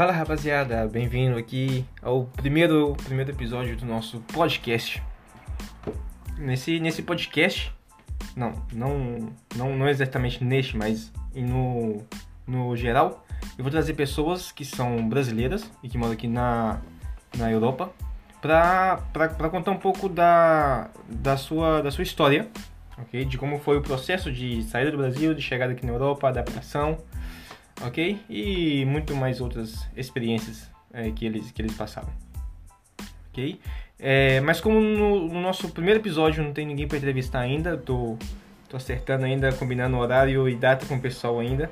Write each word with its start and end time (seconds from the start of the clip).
Fala 0.00 0.12
rapaziada, 0.12 0.88
bem-vindo 0.88 1.36
aqui 1.36 1.84
ao 2.00 2.24
primeiro, 2.24 2.96
primeiro 3.04 3.32
episódio 3.32 3.76
do 3.76 3.84
nosso 3.84 4.18
podcast. 4.32 5.02
Nesse, 6.38 6.80
nesse 6.80 7.02
podcast, 7.02 7.70
não, 8.34 8.54
não, 8.72 9.30
não, 9.54 9.76
não 9.76 9.86
exatamente 9.86 10.42
neste, 10.42 10.74
mas 10.74 11.12
no, 11.34 12.02
no 12.46 12.74
geral, 12.74 13.26
eu 13.58 13.62
vou 13.62 13.70
trazer 13.70 13.92
pessoas 13.92 14.50
que 14.50 14.64
são 14.64 15.06
brasileiras 15.06 15.70
e 15.82 15.88
que 15.90 15.98
moram 15.98 16.14
aqui 16.14 16.26
na, 16.26 16.80
na 17.36 17.52
Europa 17.52 17.92
para 18.40 19.50
contar 19.50 19.70
um 19.70 19.78
pouco 19.78 20.08
da, 20.08 20.88
da, 21.10 21.36
sua, 21.36 21.82
da 21.82 21.90
sua 21.90 22.04
história, 22.04 22.48
ok? 22.96 23.22
De 23.26 23.36
como 23.36 23.58
foi 23.58 23.76
o 23.76 23.82
processo 23.82 24.32
de 24.32 24.62
saída 24.62 24.92
do 24.92 24.96
Brasil, 24.96 25.34
de 25.34 25.42
chegada 25.42 25.74
aqui 25.74 25.84
na 25.84 25.92
Europa, 25.92 26.26
adaptação 26.26 26.96
ok? 27.80 28.20
E 28.28 28.84
muito 28.84 29.14
mais 29.14 29.40
outras 29.40 29.88
experiências 29.96 30.70
é, 30.92 31.10
que, 31.10 31.24
eles, 31.24 31.50
que 31.50 31.62
eles 31.62 31.74
passaram, 31.74 32.08
ok? 33.30 33.60
É, 33.98 34.40
mas 34.40 34.60
como 34.60 34.80
no, 34.80 35.28
no, 35.28 35.40
nosso 35.40 35.68
primeiro 35.70 36.00
episódio 36.00 36.42
não 36.42 36.52
tem 36.52 36.66
ninguém 36.66 36.88
para 36.88 36.98
entrevistar 36.98 37.40
ainda, 37.40 37.76
tô, 37.76 38.16
tô 38.68 38.76
acertando 38.76 39.24
ainda, 39.24 39.52
combinando 39.52 39.96
horário 39.98 40.48
e 40.48 40.54
data 40.54 40.86
com 40.86 40.96
o 40.96 41.00
pessoal 41.00 41.38
ainda. 41.40 41.70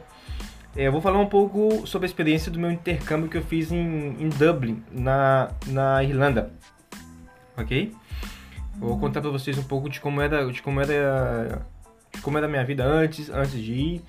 É, 0.77 0.87
eu 0.87 0.93
vou 0.93 1.01
falar 1.01 1.19
um 1.19 1.27
pouco 1.27 1.87
sobre 1.87 2.07
a 2.07 2.09
experiência 2.09 2.51
do 2.53 2.59
meu 2.59 2.71
intercâmbio 2.71 3.29
que 3.29 3.37
eu 3.37 3.43
fiz 3.43 3.73
em, 3.73 4.17
em 4.21 4.29
Dublin, 4.29 4.83
na, 4.93 5.51
na 5.67 6.05
Irlanda, 6.05 6.53
ok? 7.57 7.93
Vou 8.77 8.99
contar 8.99 9.21
para 9.21 9.31
vocês 9.31 9.59
um 9.59 9.65
pouco 9.65 9.89
de 9.89 10.01
como 10.01 10.21
era, 10.21 10.47
de 10.53 10.63
como 10.63 10.81
era, 10.81 11.63
de 12.15 12.21
como 12.21 12.39
era 12.39 12.47
a 12.47 12.51
minha 12.51 12.65
vida 12.65 12.85
antes, 12.85 13.29
antes 13.29 13.61
de 13.61 13.73
ir 13.73 14.03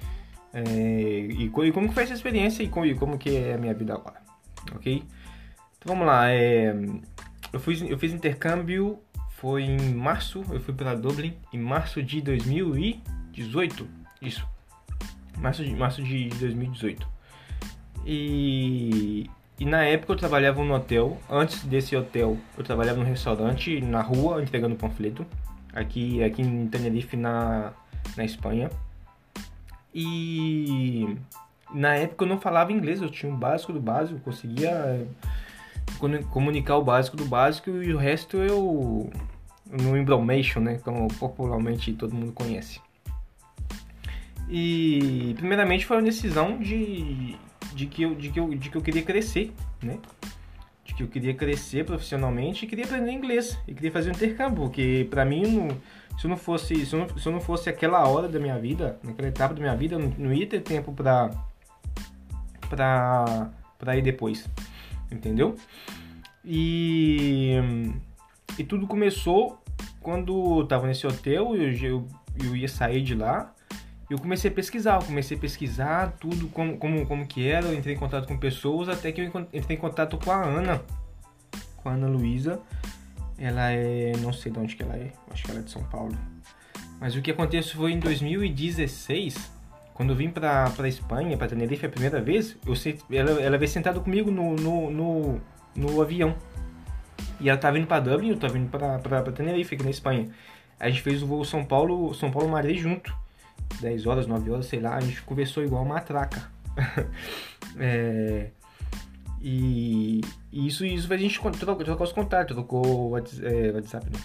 é, 0.54 0.62
e, 0.62 1.46
e, 1.46 1.50
como 1.50 1.88
que 1.88 1.94
foi 1.94 2.04
essa 2.04 2.14
experiência 2.14 2.64
e 2.64 2.68
como, 2.68 2.86
e 2.86 2.96
como 2.96 3.18
que 3.18 3.36
é 3.36 3.54
a 3.54 3.58
minha 3.58 3.74
vida 3.74 3.94
agora, 3.94 4.22
ok? 4.76 5.04
Então 5.78 5.96
vamos 5.96 6.08
lá, 6.08 6.30
é, 6.30 6.76
eu, 7.54 7.60
fiz, 7.60 7.82
eu 7.82 7.98
fiz 7.98 8.12
intercâmbio, 8.12 9.00
foi 9.30 9.64
em 9.64 9.94
março, 9.94 10.44
eu 10.52 10.60
fui 10.60 10.74
para 10.74 10.96
Dublin, 10.96 11.36
em 11.54 11.60
março 11.60 12.02
de 12.02 12.22
2018, 12.22 13.88
isso, 14.22 14.46
março 15.38 15.64
de, 15.64 15.74
março 15.76 16.04
de 16.04 16.30
2018. 16.30 17.08
E, 18.05 19.30
e 19.60 19.66
na 19.66 19.84
época 19.84 20.14
eu 20.14 20.18
trabalhava 20.18 20.64
no 20.64 20.74
hotel, 20.74 21.18
antes 21.30 21.64
desse 21.64 21.96
hotel 21.96 22.38
eu 22.58 22.64
trabalhava 22.64 23.00
no 23.00 23.05
restaurante, 23.05 23.80
na 23.82 24.02
rua, 24.02 24.42
entregando 24.42 24.76
panfleto, 24.76 25.26
aqui, 25.74 26.24
aqui 26.24 26.42
em 26.42 26.68
Tenerife, 26.68 27.16
na, 27.16 27.72
na 28.18 28.26
Espanha. 28.26 28.70
E 29.93 31.18
na 31.73 31.95
época 31.95 32.23
eu 32.23 32.29
não 32.29 32.40
falava 32.40 32.71
inglês, 32.71 33.01
eu 33.01 33.09
tinha 33.09 33.32
o 33.32 33.37
básico 33.37 33.73
do 33.73 33.79
básico, 33.79 34.20
conseguia 34.20 34.70
eh, 34.70 36.23
comunicar 36.31 36.77
o 36.77 36.84
básico 36.84 37.18
do 37.18 37.26
básico 37.26 37.70
e 37.70 37.93
o 37.93 37.98
resto 37.98 38.37
eu 38.37 39.09
no 39.70 39.98
embromation, 39.98 40.62
né, 40.62 40.79
como 40.84 41.07
popularmente 41.15 41.93
todo 41.93 42.15
mundo 42.15 42.31
conhece. 42.31 42.81
E 44.49 45.35
primeiramente 45.37 45.85
foi 45.85 45.98
uma 45.98 46.03
decisão 46.03 46.57
de, 46.57 47.35
de, 47.74 47.85
que, 47.85 48.01
eu, 48.01 48.15
de, 48.15 48.29
que, 48.29 48.40
eu, 48.40 48.49
de 48.49 48.70
que 48.70 48.76
eu 48.76 48.81
queria 48.81 49.03
crescer, 49.03 49.53
né? 49.81 49.99
De 50.84 50.96
que 50.96 51.03
eu 51.03 51.07
queria 51.07 51.35
crescer 51.35 51.85
profissionalmente 51.85 52.65
e 52.65 52.68
queria 52.68 52.85
aprender 52.85 53.12
inglês 53.12 53.59
e 53.68 53.76
queria 53.76 53.91
fazer 53.91 54.09
um 54.09 54.13
intercâmbio, 54.13 54.63
porque 54.63 55.07
para 55.12 55.24
mim 55.24 55.43
não 55.46 55.77
se 56.20 56.27
não 56.27 56.35
fosse, 56.35 56.85
se 56.85 56.95
não, 56.98 57.07
se 57.17 57.29
não 57.29 57.39
fosse 57.39 57.70
aquela 57.70 58.05
hora 58.05 58.27
da 58.27 58.39
minha 58.39 58.59
vida, 58.59 58.99
naquela 59.01 59.29
etapa 59.29 59.53
da 59.53 59.62
minha 59.62 59.75
vida, 59.75 59.95
eu 59.95 59.99
não, 59.99 60.09
não 60.17 60.34
ia 60.34 60.45
ter 60.45 60.59
tempo 60.59 60.91
pra, 60.91 61.29
pra, 62.70 63.49
pra 63.77 63.95
ir 63.95 64.01
depois, 64.01 64.46
entendeu? 65.09 65.56
E, 66.44 67.56
e 68.58 68.63
tudo 68.66 68.85
começou 68.85 69.63
quando 70.02 70.59
eu 70.59 70.68
tava 70.68 70.88
nesse 70.88 71.08
hotel, 71.08 71.56
eu, 71.56 71.72
eu, 71.72 72.08
eu 72.44 72.53
ia 72.53 72.68
sair 72.68 73.02
de 73.02 73.16
lá, 73.16 73.53
eu 74.09 74.19
comecei 74.19 74.52
a 74.52 74.53
pesquisar, 74.53 75.02
comecei 75.02 75.38
a 75.38 75.40
pesquisar 75.40 76.18
tudo 76.19 76.50
como, 76.50 76.78
como, 76.78 77.06
como 77.06 77.25
que 77.25 77.47
era, 77.47 77.68
eu 77.68 77.74
entrei 77.74 77.96
em 77.96 77.97
contato 77.97 78.28
com 78.28 78.38
pessoas, 78.38 78.90
até 78.90 79.13
que 79.13 79.22
eu 79.22 79.47
entrei 79.53 79.78
em 79.78 79.79
contato 79.79 80.18
com 80.18 80.31
a 80.31 80.44
Ana, 80.44 80.81
com 81.78 81.88
a 81.88 81.94
Ana 81.94 82.09
Luísa, 82.09 82.59
ela 83.40 83.72
é. 83.72 84.14
Não 84.20 84.34
sei 84.34 84.52
de 84.52 84.60
onde 84.60 84.76
que 84.76 84.84
ela 84.84 84.96
é. 84.96 85.12
Acho 85.32 85.44
que 85.44 85.52
ela 85.52 85.60
é 85.60 85.64
de 85.64 85.72
São 85.72 85.84
Paulo. 85.84 86.16
Mas 87.00 87.16
o 87.16 87.22
que 87.22 87.32
aconteceu 87.32 87.78
foi 87.78 87.94
em 87.94 88.00
2016, 88.00 89.52
quando 89.94 90.10
eu 90.10 90.16
vim 90.16 90.30
pra, 90.30 90.70
pra 90.72 90.88
Espanha, 90.88 91.38
pra 91.38 91.48
Tenerife 91.48 91.86
a 91.86 91.90
primeira 91.90 92.22
vez, 92.22 92.58
eu, 92.66 92.74
ela, 93.18 93.42
ela 93.42 93.58
veio 93.58 93.72
sentada 93.72 94.00
comigo 94.02 94.30
no, 94.30 94.56
no, 94.56 94.92
no, 94.92 95.42
no 95.76 96.02
avião. 96.02 96.36
E 97.40 97.50
ela 97.50 97.58
tava 97.58 97.78
vindo 97.78 97.88
pra 97.88 98.02
Dublin, 98.02 98.32
eu 98.32 98.38
tava 98.38 98.54
vindo 98.54 98.70
pra, 98.70 99.00
pra, 99.00 99.22
pra 99.22 99.32
Tenerife, 99.32 99.76
aqui 99.76 99.84
na 99.84 99.90
Espanha. 99.90 100.30
A 100.78 100.90
gente 100.90 101.02
fez 101.02 101.24
o 101.24 101.28
voo 101.28 101.46
São 101.46 101.64
Paulo, 101.64 102.14
São 102.14 102.30
Paulo 102.30 102.50
Madrid 102.50 102.78
junto. 102.78 103.16
10 103.80 104.06
horas, 104.08 104.28
9 104.28 104.52
horas, 104.52 104.66
sei 104.66 104.80
lá, 104.80 104.96
a 104.96 105.02
gente 105.02 105.22
conversou 105.22 105.64
igual 105.64 105.84
uma 105.84 105.96
matraca. 105.96 106.50
é, 107.80 108.50
e, 109.42 110.22
isso, 110.52 110.86
isso 110.86 111.12
a 111.14 111.18
gente 111.18 111.40
trocar, 111.40 111.84
trocar 111.84 112.04
os 112.04 112.12
contatos, 112.12 112.56
trocou 112.56 113.18
é, 113.18 113.72
WhatsApp, 113.72 114.08
não. 114.12 114.20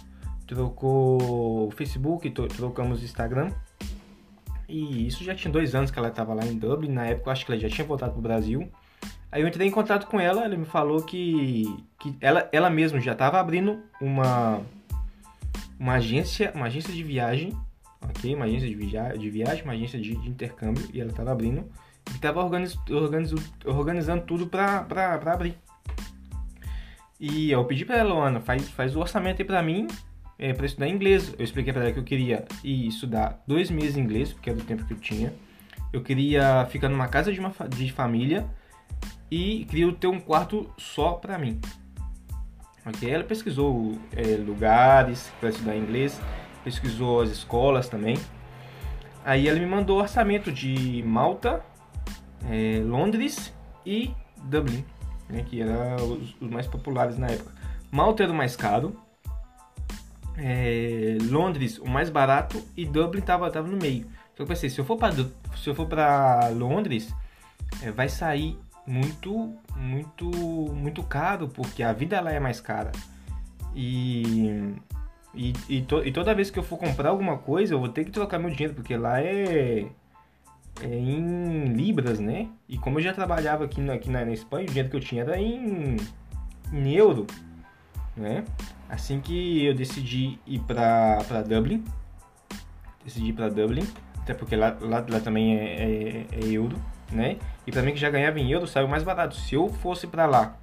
trocou 0.47 1.71
Facebook, 1.73 2.31
trocamos 2.31 3.03
Instagram. 3.03 3.53
E 4.69 5.07
isso 5.07 5.23
já 5.23 5.35
tinha 5.35 5.53
dois 5.53 5.75
anos 5.75 5.91
que 5.91 5.99
ela 5.99 6.09
estava 6.09 6.35
lá 6.35 6.45
em 6.45 6.59
Dublin, 6.59 6.89
na 6.89 7.07
época 7.07 7.29
eu 7.29 7.33
acho 7.33 7.47
que 7.47 7.53
ela 7.53 7.61
já 7.61 7.69
tinha 7.69 7.87
voltado 7.87 8.13
para 8.13 8.19
o 8.19 8.23
Brasil. 8.23 8.69
Aí 9.31 9.43
eu 9.43 9.49
entrei 9.49 9.67
em 9.67 9.71
contato 9.71 10.07
com 10.07 10.19
ela, 10.19 10.45
ela 10.45 10.57
me 10.57 10.65
falou 10.65 11.03
que, 11.03 11.65
que 11.99 12.17
ela, 12.21 12.49
ela 12.53 12.71
mesma 12.71 13.01
já 13.01 13.13
estava 13.13 13.39
abrindo 13.39 13.83
uma, 14.01 14.63
uma 15.79 15.95
agência, 15.95 16.53
uma 16.55 16.67
agência 16.67 16.93
de 16.93 17.03
viagem, 17.03 17.53
ok? 18.01 18.35
Uma 18.35 18.45
agência 18.47 18.69
de, 18.69 18.75
via 18.75 19.19
de 19.19 19.31
viagem, 19.31 19.65
uma 19.65 19.73
agência 19.73 20.01
de, 20.01 20.17
de 20.17 20.29
intercâmbio, 20.29 20.89
e 20.93 21.01
ela 21.01 21.11
estava 21.11 21.33
abrindo 21.33 21.69
e 22.15 22.19
tava 22.19 22.42
organiz, 22.42 22.76
organiz, 22.91 23.32
organizando 23.65 24.22
tudo 24.25 24.47
pra, 24.47 24.82
pra, 24.82 25.16
pra 25.19 25.32
abrir. 25.32 25.56
E 27.19 27.50
eu 27.50 27.65
pedi 27.65 27.84
pra 27.84 27.97
ela, 27.97 28.26
Ana, 28.26 28.41
faz, 28.41 28.69
faz 28.70 28.97
o 28.97 29.00
orçamento 29.00 29.41
aí 29.41 29.47
pra 29.47 29.62
mim, 29.62 29.87
é, 30.38 30.53
pra 30.53 30.66
estudar 30.66 30.88
inglês. 30.88 31.34
Eu 31.38 31.44
expliquei 31.44 31.72
pra 31.72 31.82
ela 31.82 31.92
que 31.92 31.98
eu 31.98 32.04
queria 32.04 32.44
ir 32.62 32.88
estudar 32.88 33.42
dois 33.47 33.70
meses 33.70 33.97
inglês, 33.97 34.32
porque 34.32 34.50
era 34.50 34.59
o 34.59 34.62
tempo 34.62 34.84
que 34.84 34.92
eu 34.92 34.98
tinha. 34.98 35.32
Eu 35.92 36.03
queria 36.03 36.66
ficar 36.66 36.88
numa 36.88 37.06
casa 37.06 37.32
de, 37.32 37.38
uma, 37.38 37.53
de 37.69 37.92
família 37.92 38.44
e 39.31 39.65
queria 39.66 39.92
ter 39.92 40.09
um 40.09 40.21
quarto 40.21 40.69
só 40.76 41.12
pra 41.12 41.38
mim. 41.38 41.60
Ok? 42.84 43.09
Ela 43.09 43.25
pesquisou 43.25 43.98
é, 44.15 44.36
lugares 44.36 45.32
para 45.41 45.48
estudar 45.48 45.76
inglês, 45.76 46.21
pesquisou 46.62 47.22
as 47.22 47.31
escolas 47.31 47.88
também. 47.88 48.19
Aí 49.25 49.48
ela 49.48 49.59
me 49.59 49.66
mandou 49.66 50.00
orçamento 50.00 50.53
de 50.53 51.03
Malta, 51.06 51.65
é, 52.50 52.81
Londres 52.84 53.53
e 53.84 54.12
Dublin, 54.44 54.84
né, 55.28 55.44
que 55.49 55.60
eram 55.60 55.97
os, 55.97 56.34
os, 56.41 56.50
mais 56.50 56.66
populares 56.66 57.19
na 57.19 57.28
época. 57.28 57.53
Malta 57.91 58.22
era 58.22 58.32
o 58.32 58.34
mais 58.34 58.56
caro, 58.56 58.97
é, 60.37 61.16
Londres 61.31 61.78
o 61.78 61.88
mais 61.88 62.10
barato 62.10 62.62
e 62.77 62.84
Dublin 62.84 63.21
estava 63.21 63.50
tava 63.50 63.69
no 63.69 63.77
meio. 63.77 64.06
Então 64.33 64.44
eu 64.44 64.47
pensei, 64.47 64.69
se 64.69 64.81
eu 64.81 64.84
for 64.84 64.97
para 64.97 65.12
se 65.12 65.69
eu 65.69 65.75
for 65.75 65.87
para 65.87 66.49
Londres, 66.49 67.15
é, 67.83 67.91
vai 67.91 68.09
sair 68.09 68.59
muito 68.87 69.54
muito 69.77 70.27
muito 70.27 71.03
caro 71.03 71.49
porque 71.49 71.83
a 71.83 71.93
vida 71.93 72.21
lá 72.21 72.33
é 72.33 72.41
mais 72.41 72.60
cara 72.60 72.93
e 73.75 74.75
e, 75.34 75.53
e, 75.69 75.83
to, 75.83 76.04
e 76.04 76.12
toda 76.12 76.34
vez 76.34 76.50
que 76.50 76.59
eu 76.59 76.62
for 76.62 76.78
comprar 76.78 77.09
alguma 77.09 77.38
coisa 77.38 77.75
eu 77.75 77.81
vou 77.81 77.89
ter 77.89 78.04
que 78.04 78.10
trocar 78.10 78.39
meu 78.39 78.51
dinheiro 78.51 78.74
porque 78.74 78.97
lá 78.97 79.21
é 79.21 79.24
é, 79.80 79.86
em 80.82 81.72
libras, 81.72 82.18
né? 82.18 82.48
E 82.68 82.76
como 82.76 82.98
eu 82.98 83.03
já 83.03 83.12
trabalhava 83.12 83.65
aqui, 83.65 83.88
aqui 83.91 84.10
na, 84.10 84.24
na 84.24 84.32
Espanha, 84.32 84.65
o 84.65 84.68
dinheiro 84.68 84.88
que 84.91 84.97
eu 84.97 85.00
tinha 85.00 85.22
era 85.22 85.38
em, 85.38 85.97
em 86.72 86.92
euro, 86.92 87.26
né? 88.16 88.44
Assim 88.88 89.21
que 89.21 89.65
eu 89.65 89.74
decidi 89.74 90.38
ir 90.47 90.60
para 90.60 91.42
Dublin, 91.47 91.84
decidi 93.04 93.28
ir 93.28 93.32
para 93.32 93.48
Dublin, 93.48 93.86
até 94.21 94.34
porque 94.34 94.56
lá, 94.56 94.76
lá, 94.80 95.04
lá 95.09 95.21
também 95.21 95.56
é, 95.56 95.65
é, 95.65 96.26
é, 96.32 96.44
euro, 96.47 96.76
né? 97.12 97.36
E 97.66 97.72
para 97.72 97.82
mim 97.82 97.92
que 97.92 97.98
já 97.98 98.10
ganhava 98.10 98.38
em 98.38 98.50
euro, 98.50 98.66
saiu 98.66 98.88
mais 98.88 99.03
barato. 99.03 99.36
Se 99.36 99.54
eu 99.54 99.68
fosse 99.68 100.06
para 100.06 100.26
lá 100.26 100.56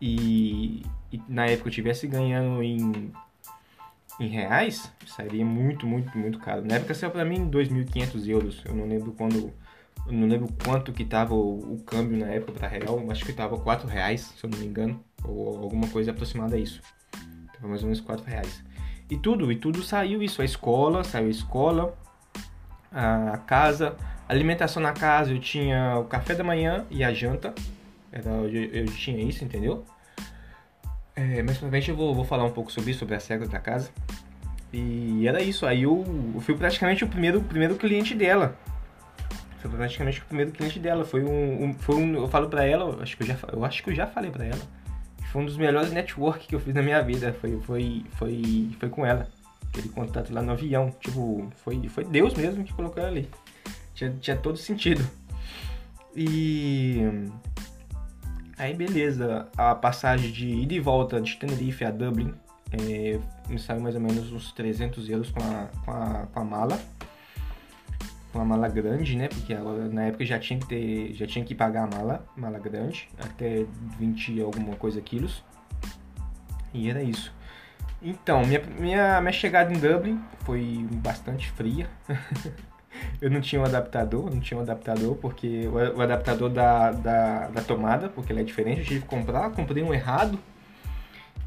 e, 0.00 0.84
e, 1.12 1.20
na 1.28 1.46
época 1.46 1.68
eu 1.68 1.70
estivesse 1.70 2.06
ganhando 2.06 2.62
em 2.62 3.12
em 4.20 4.28
reais, 4.28 4.92
sairia 5.06 5.44
muito, 5.44 5.86
muito, 5.86 6.16
muito 6.18 6.38
caro. 6.38 6.64
Na 6.64 6.76
época 6.76 6.94
saiu 6.94 7.10
para 7.10 7.24
mim 7.24 7.48
2.500 7.48 8.28
euros. 8.28 8.62
Eu 8.64 8.74
não 8.74 8.86
lembro 8.86 9.12
quando, 9.12 9.52
não 10.06 10.26
lembro 10.26 10.48
quanto 10.64 10.92
que 10.92 11.04
tava 11.04 11.34
o, 11.34 11.74
o 11.74 11.82
câmbio 11.84 12.18
na 12.18 12.26
época 12.26 12.52
para 12.52 12.68
real. 12.68 13.04
Acho 13.10 13.24
que 13.24 13.32
tava 13.32 13.58
4 13.58 13.86
reais, 13.86 14.34
se 14.36 14.44
eu 14.44 14.50
não 14.50 14.58
me 14.58 14.66
engano, 14.66 15.02
ou 15.24 15.62
alguma 15.62 15.86
coisa 15.88 16.10
aproximada 16.10 16.56
a 16.56 16.58
isso. 16.58 16.82
Tava 17.54 17.68
mais 17.68 17.82
ou 17.82 17.86
menos 17.86 18.00
4 18.00 18.24
reais. 18.24 18.64
E 19.08 19.16
tudo, 19.16 19.50
e 19.52 19.56
tudo 19.56 19.82
saiu 19.82 20.22
isso. 20.22 20.42
A 20.42 20.44
escola, 20.44 21.04
saiu 21.04 21.28
a 21.28 21.30
escola, 21.30 21.96
a 22.92 23.38
casa, 23.38 23.96
a 24.28 24.32
alimentação 24.32 24.82
na 24.82 24.92
casa. 24.92 25.32
Eu 25.32 25.38
tinha 25.38 25.96
o 25.96 26.04
café 26.04 26.34
da 26.34 26.42
manhã 26.42 26.84
e 26.90 27.04
a 27.04 27.12
janta, 27.12 27.54
Era, 28.10 28.30
eu, 28.30 28.48
eu 28.48 28.86
tinha 28.86 29.22
isso, 29.22 29.44
entendeu? 29.44 29.84
É, 31.18 31.42
frente 31.68 31.90
eu 31.90 31.96
vou, 31.96 32.14
vou 32.14 32.24
falar 32.24 32.44
um 32.44 32.52
pouco 32.52 32.70
sobre 32.70 32.92
isso, 32.92 33.00
sobre 33.00 33.16
as 33.16 33.26
regras 33.26 33.48
da 33.48 33.58
casa. 33.58 33.90
E 34.72 35.26
era 35.26 35.42
isso, 35.42 35.66
aí 35.66 35.82
eu, 35.82 36.04
eu 36.32 36.40
fui 36.40 36.54
praticamente 36.54 37.02
o 37.02 37.08
primeiro, 37.08 37.40
primeiro 37.40 37.74
cliente 37.74 38.14
dela. 38.14 38.56
Foi 39.58 39.68
praticamente 39.68 40.20
o 40.20 40.24
primeiro 40.26 40.52
cliente 40.52 40.78
dela. 40.78 41.04
Foi 41.04 41.24
um, 41.24 41.64
um 41.64 41.74
foi 41.74 41.96
um 41.96 42.14
eu 42.14 42.28
falo 42.28 42.48
pra 42.48 42.64
ela, 42.64 43.02
acho 43.02 43.16
que 43.16 43.24
eu 43.24 43.26
já, 43.26 43.36
eu 43.52 43.64
acho 43.64 43.82
que 43.82 43.90
eu 43.90 43.94
já 43.94 44.06
falei 44.06 44.30
pra 44.30 44.44
ela. 44.44 44.60
Foi 45.32 45.42
um 45.42 45.44
dos 45.44 45.56
melhores 45.56 45.90
network 45.90 46.46
que 46.46 46.54
eu 46.54 46.60
fiz 46.60 46.72
na 46.72 46.82
minha 46.82 47.02
vida. 47.02 47.32
Foi, 47.40 47.60
foi, 47.62 48.04
foi, 48.12 48.70
foi 48.78 48.88
com 48.88 49.04
ela. 49.04 49.28
Aquele 49.70 49.88
contato 49.88 50.32
lá 50.32 50.40
no 50.40 50.52
avião. 50.52 50.94
Tipo, 51.00 51.50
foi, 51.64 51.88
foi 51.88 52.04
Deus 52.04 52.34
mesmo 52.34 52.62
que 52.62 52.72
colocou 52.72 53.02
ela 53.02 53.10
ali. 53.10 53.28
Tinha, 53.92 54.14
tinha 54.20 54.36
todo 54.36 54.56
sentido. 54.56 55.04
E 56.14 57.02
aí 58.58 58.74
beleza, 58.74 59.48
a 59.56 59.74
passagem 59.74 60.30
de 60.30 60.48
ida 60.48 60.74
e 60.74 60.80
volta 60.80 61.20
de 61.20 61.36
Tenerife 61.36 61.84
a 61.84 61.90
Dublin 61.90 62.34
é, 62.72 63.18
me 63.48 63.58
saiu 63.58 63.80
mais 63.80 63.94
ou 63.94 64.00
menos 64.00 64.30
uns 64.30 64.52
300 64.52 65.08
euros 65.08 65.30
com 65.30 65.40
a, 65.40 65.68
com 65.84 65.90
a, 65.90 66.26
com 66.26 66.40
a 66.40 66.44
mala. 66.44 66.80
Com 68.32 68.40
a 68.40 68.44
mala 68.44 68.68
grande, 68.68 69.16
né? 69.16 69.28
Porque 69.28 69.54
na 69.54 70.04
época 70.04 70.24
já 70.24 70.38
tinha 70.38 70.60
que 70.60 70.66
ter, 70.66 71.14
já 71.14 71.26
tinha 71.26 71.44
que 71.44 71.54
pagar 71.54 71.84
a 71.84 71.96
mala, 71.96 72.26
mala 72.36 72.58
grande, 72.58 73.08
até 73.18 73.64
20 73.98 74.42
alguma 74.42 74.76
coisa 74.76 75.00
quilos. 75.00 75.42
E 76.74 76.90
era 76.90 77.02
isso. 77.02 77.32
Então, 78.02 78.44
minha, 78.44 78.62
minha, 78.78 79.20
minha 79.20 79.32
chegada 79.32 79.72
em 79.72 79.78
Dublin 79.78 80.20
foi 80.40 80.86
bastante 80.92 81.50
fria. 81.52 81.88
eu 83.20 83.30
não 83.30 83.40
tinha 83.40 83.60
um 83.60 83.64
adaptador, 83.64 84.30
não 84.30 84.40
tinha 84.40 84.58
um 84.58 84.62
adaptador, 84.62 85.16
porque 85.16 85.68
o, 85.68 86.00
adaptador 86.00 86.48
da, 86.48 86.92
da, 86.92 87.48
da, 87.48 87.62
tomada, 87.62 88.08
porque 88.08 88.32
ele 88.32 88.40
é 88.40 88.44
diferente, 88.44 88.80
eu 88.80 88.86
tive 88.86 89.00
que 89.00 89.06
comprar, 89.06 89.50
comprei 89.50 89.82
um 89.82 89.92
errado 89.92 90.38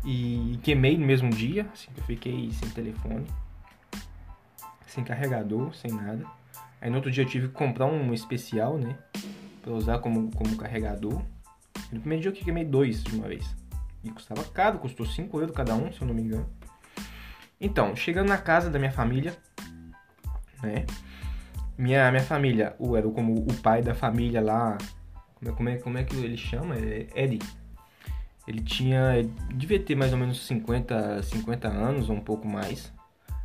e 0.04 0.60
queimei 0.64 0.98
no 0.98 1.06
mesmo 1.06 1.30
dia, 1.30 1.68
assim 1.74 1.92
que 1.94 2.02
eu 2.02 2.06
fiquei 2.06 2.52
sem 2.52 2.70
telefone, 2.70 3.26
sem 4.88 5.04
carregador, 5.04 5.74
sem 5.76 5.92
nada. 5.92 6.26
Aí 6.82 6.90
no 6.90 6.98
outro 6.98 7.12
dia 7.12 7.24
eu 7.24 7.28
tive 7.28 7.48
que 7.48 7.54
comprar 7.54 7.86
um 7.86 8.14
especial, 8.14 8.78
né, 8.78 8.98
pra 9.62 9.72
usar 9.72 10.00
como, 10.00 10.32
como 10.36 10.56
carregador. 10.58 11.22
E 11.92 11.96
no 11.96 12.02
primeiro 12.02 12.22
dia 12.24 12.32
eu 12.32 12.36
queimei 12.36 12.66
dois 12.66 13.04
de 13.04 13.16
uma 13.16 13.28
vez. 13.28 13.56
E 14.04 14.10
custava 14.10 14.44
caro, 14.46 14.80
custou 14.80 15.06
5 15.06 15.40
euros 15.40 15.56
cada 15.56 15.76
um, 15.76 15.92
se 15.92 16.02
eu 16.02 16.08
não 16.08 16.16
me 16.16 16.24
engano. 16.24 16.50
Então, 17.60 17.96
chegando 17.96 18.30
na 18.30 18.40
casa 18.40 18.72
da 18.72 18.80
minha 18.80 18.92
família, 18.92 19.38
né? 20.64 20.86
Minha, 21.82 22.12
minha 22.12 22.24
família, 22.24 22.76
o 22.78 22.96
era 22.96 23.10
como 23.10 23.34
o 23.34 23.54
pai 23.56 23.82
da 23.82 23.96
família 23.96 24.40
lá, 24.40 24.78
como 25.34 25.50
é, 25.50 25.56
como 25.56 25.70
é, 25.70 25.78
como 25.78 25.98
é 25.98 26.04
que 26.04 26.16
ele 26.16 26.38
chama? 26.38 26.76
É 26.76 27.08
Eddie. 27.16 27.40
Ele 28.48 28.62
tinha, 28.62 29.18
ele 29.18 29.34
devia 29.56 29.80
ter 29.80 29.96
mais 29.96 30.14
ou 30.14 30.20
menos 30.20 30.46
50, 30.46 31.24
50 31.24 31.68
anos 31.68 32.08
ou 32.08 32.16
um 32.16 32.20
pouco 32.20 32.48
mais. 32.48 32.94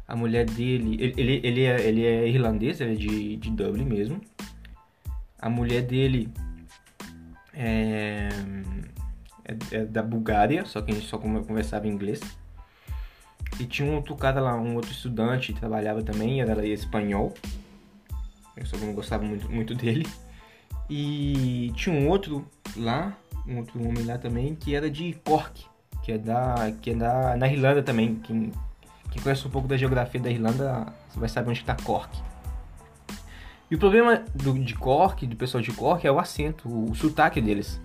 A 0.06 0.14
mulher 0.14 0.44
dele, 0.44 0.98
ele, 1.00 1.14
ele, 1.16 1.40
ele, 1.42 1.64
é, 1.64 1.80
ele 1.80 2.04
é 2.04 2.28
irlandês, 2.28 2.78
ele 2.82 2.92
é 2.92 2.96
de, 2.96 3.36
de 3.38 3.50
Dublin 3.50 3.86
mesmo. 3.86 4.20
A 5.38 5.48
mulher 5.48 5.80
dele 5.80 6.28
é, 7.54 8.28
é, 9.46 9.76
é 9.76 9.86
da 9.86 10.02
Bulgária, 10.02 10.66
só 10.66 10.82
que 10.82 10.90
a 10.90 10.94
gente 10.94 11.06
só 11.06 11.16
conversava 11.16 11.88
em 11.88 11.90
inglês. 11.90 12.20
E 13.58 13.64
tinha 13.64 13.90
um 13.90 13.94
outro 13.94 14.14
cara 14.14 14.42
lá, 14.42 14.54
um 14.54 14.74
outro 14.74 14.90
estudante, 14.90 15.54
trabalhava 15.54 16.02
também, 16.02 16.42
era 16.42 16.66
espanhol. 16.66 17.32
Eu 18.56 18.64
só 18.66 18.76
não 18.78 18.94
gostava 18.94 19.22
muito, 19.24 19.50
muito 19.50 19.74
dele. 19.74 20.06
E 20.88 21.72
tinha 21.74 21.94
um 21.94 22.08
outro 22.08 22.46
lá, 22.76 23.16
um 23.46 23.58
outro 23.58 23.80
homem 23.86 24.04
lá 24.04 24.16
também, 24.18 24.54
que 24.54 24.74
era 24.74 24.90
de 24.90 25.14
Cork, 25.24 25.66
que 26.02 26.12
é 26.12 26.18
da, 26.18 26.72
que 26.80 26.90
é 26.90 26.94
da, 26.94 27.36
na 27.36 27.48
Irlanda 27.48 27.82
também. 27.82 28.14
Quem, 28.16 28.52
quem 29.10 29.22
conhece 29.22 29.46
um 29.46 29.50
pouco 29.50 29.68
da 29.68 29.76
geografia 29.76 30.20
da 30.20 30.30
Irlanda, 30.30 30.86
vai 31.14 31.28
saber 31.28 31.50
onde 31.50 31.60
está 31.60 31.74
Cork. 31.74 32.16
E 33.68 33.74
o 33.74 33.78
problema 33.78 34.24
do, 34.32 34.54
de 34.54 34.74
Cork, 34.74 35.26
do 35.26 35.36
pessoal 35.36 35.60
de 35.60 35.72
Cork, 35.72 36.06
é 36.06 36.10
o 36.10 36.18
acento, 36.18 36.68
o, 36.68 36.92
o 36.92 36.94
sotaque 36.94 37.40
deles. 37.40 37.80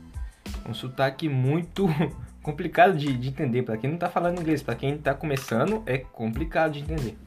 É 0.64 0.70
um 0.70 0.74
sotaque 0.74 1.28
muito 1.28 1.88
complicado 2.44 2.96
de, 2.96 3.18
de 3.18 3.30
entender. 3.30 3.64
Para 3.64 3.78
quem 3.78 3.90
não 3.90 3.96
está 3.96 4.08
falando 4.08 4.40
inglês, 4.40 4.62
para 4.62 4.76
quem 4.76 4.94
está 4.94 5.14
começando, 5.16 5.82
é 5.88 5.98
complicado 5.98 6.74
de 6.74 6.82
entender. 6.82 7.18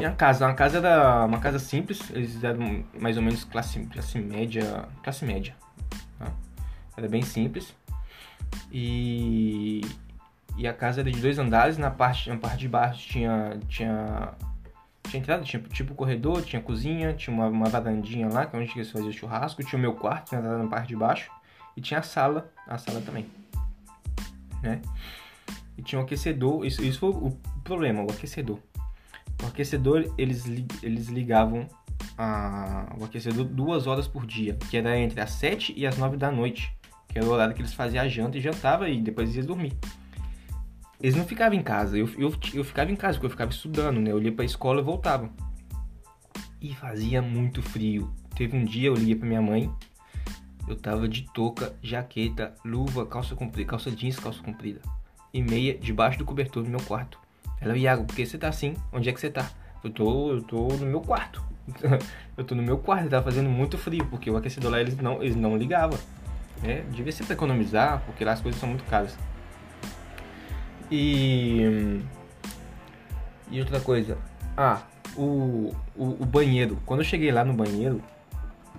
E 0.00 0.04
a 0.04 0.12
casa, 0.12 0.46
uma 0.46 0.54
casa 0.54 0.78
era 0.78 1.24
uma 1.26 1.38
casa 1.38 1.58
simples, 1.58 2.10
eles 2.10 2.42
eram 2.42 2.84
mais 2.98 3.16
ou 3.16 3.22
menos 3.22 3.44
classe, 3.44 3.78
classe 3.86 4.18
média, 4.18 4.88
classe 5.02 5.24
média. 5.24 5.54
Tá? 6.18 6.32
Era 6.96 7.08
bem 7.08 7.22
simples. 7.22 7.74
E, 8.70 9.82
e 10.56 10.66
a 10.66 10.72
casa 10.72 11.02
era 11.02 11.10
de 11.10 11.20
dois 11.20 11.38
andares, 11.38 11.76
na 11.76 11.90
parte, 11.90 12.28
na 12.30 12.36
parte 12.36 12.58
de 12.58 12.68
baixo 12.68 13.06
tinha 13.08 13.58
tinha 13.68 14.34
tinha 15.08 15.20
entrada, 15.20 15.42
tinha 15.42 15.62
tipo 15.62 15.94
corredor, 15.94 16.42
tinha 16.42 16.62
cozinha, 16.62 17.12
tinha 17.12 17.34
uma, 17.34 17.46
uma 17.46 17.68
varandinha 17.68 18.28
lá, 18.28 18.46
que 18.46 18.56
é 18.56 18.58
onde 18.58 18.72
eles 18.74 18.90
faziam 18.90 19.12
churrasco, 19.12 19.62
tinha 19.62 19.78
o 19.78 19.82
meu 19.82 19.94
quarto, 19.94 20.34
na 20.34 20.66
parte 20.68 20.88
de 20.88 20.96
baixo, 20.96 21.30
e 21.76 21.80
tinha 21.80 22.00
a 22.00 22.02
sala, 22.02 22.50
a 22.66 22.78
sala 22.78 23.00
também. 23.02 23.26
Né? 24.62 24.80
E 25.76 25.82
tinha 25.82 26.00
um 26.00 26.04
aquecedor, 26.04 26.64
isso, 26.64 26.82
isso 26.82 26.98
foi 26.98 27.10
o 27.10 27.36
problema, 27.62 28.02
o 28.02 28.10
aquecedor. 28.10 28.58
O 29.42 29.46
aquecedor, 29.46 30.12
eles, 30.16 30.44
eles 30.82 31.08
ligavam 31.08 31.66
a, 32.16 32.94
o 32.98 33.04
aquecedor 33.04 33.44
duas 33.44 33.86
horas 33.86 34.06
por 34.06 34.26
dia, 34.26 34.56
que 34.70 34.76
era 34.76 34.98
entre 34.98 35.20
as 35.20 35.30
7 35.32 35.74
e 35.76 35.86
as 35.86 35.98
9 35.98 36.16
da 36.16 36.30
noite, 36.30 36.76
que 37.08 37.18
era 37.18 37.26
o 37.26 37.30
horário 37.30 37.54
que 37.54 37.60
eles 37.60 37.74
faziam 37.74 38.04
a 38.04 38.08
janta 38.08 38.38
e 38.38 38.40
jantava 38.40 38.88
e 38.88 39.00
depois 39.00 39.34
iam 39.34 39.44
dormir. 39.44 39.72
Eles 41.00 41.16
não 41.16 41.24
ficavam 41.24 41.58
em 41.58 41.62
casa, 41.62 41.98
eu, 41.98 42.08
eu, 42.16 42.32
eu 42.54 42.64
ficava 42.64 42.90
em 42.90 42.96
casa, 42.96 43.14
porque 43.14 43.26
eu 43.26 43.30
ficava 43.30 43.50
estudando, 43.50 44.00
né? 44.00 44.12
Eu 44.12 44.22
ia 44.22 44.30
pra 44.30 44.44
escola 44.44 44.80
e 44.80 44.84
voltava. 44.84 45.30
E 46.60 46.72
fazia 46.74 47.20
muito 47.20 47.60
frio. 47.60 48.12
Teve 48.36 48.56
um 48.56 48.64
dia 48.64 48.88
eu 48.88 48.94
liguei 48.94 49.16
pra 49.16 49.26
minha 49.26 49.42
mãe, 49.42 49.68
eu 50.68 50.76
tava 50.76 51.08
de 51.08 51.22
touca, 51.34 51.74
jaqueta, 51.82 52.54
luva, 52.64 53.04
calça 53.04 53.34
comprida, 53.34 53.70
calça 53.70 53.90
jeans, 53.90 54.18
calça 54.18 54.40
comprida 54.40 54.80
e 55.32 55.42
meia 55.42 55.76
debaixo 55.78 56.18
do 56.18 56.24
cobertor 56.24 56.62
do 56.62 56.68
meu 56.68 56.80
quarto. 56.80 57.18
Ela, 57.60 57.76
Iago, 57.76 58.04
por 58.04 58.16
que 58.16 58.26
você 58.26 58.38
tá 58.38 58.48
assim? 58.48 58.74
Onde 58.92 59.08
é 59.08 59.12
que 59.12 59.20
você 59.20 59.30
tá? 59.30 59.50
Eu 59.84 59.90
tô, 59.90 60.32
eu 60.32 60.42
tô 60.42 60.68
no 60.68 60.86
meu 60.86 61.00
quarto. 61.00 61.42
eu 62.36 62.44
tô 62.44 62.54
no 62.54 62.62
meu 62.62 62.78
quarto, 62.78 63.08
tava 63.08 63.24
fazendo 63.24 63.48
muito 63.48 63.78
frio, 63.78 64.06
porque 64.06 64.30
o 64.30 64.36
aquecedor 64.36 64.70
lá 64.70 64.80
eles 64.80 64.96
não, 64.96 65.22
eles 65.22 65.36
não 65.36 65.56
ligavam. 65.56 65.98
É, 66.62 66.82
devia 66.90 67.12
ser 67.12 67.24
pra 67.24 67.34
economizar, 67.34 68.02
porque 68.06 68.24
lá 68.24 68.32
as 68.32 68.40
coisas 68.40 68.60
são 68.60 68.68
muito 68.68 68.84
caras. 68.84 69.16
E. 70.90 72.00
E 73.50 73.60
outra 73.60 73.80
coisa. 73.80 74.18
Ah, 74.56 74.82
o, 75.16 75.74
o, 75.96 76.22
o 76.22 76.26
banheiro. 76.26 76.78
Quando 76.84 77.00
eu 77.00 77.04
cheguei 77.04 77.32
lá 77.32 77.44
no 77.44 77.54
banheiro, 77.54 78.02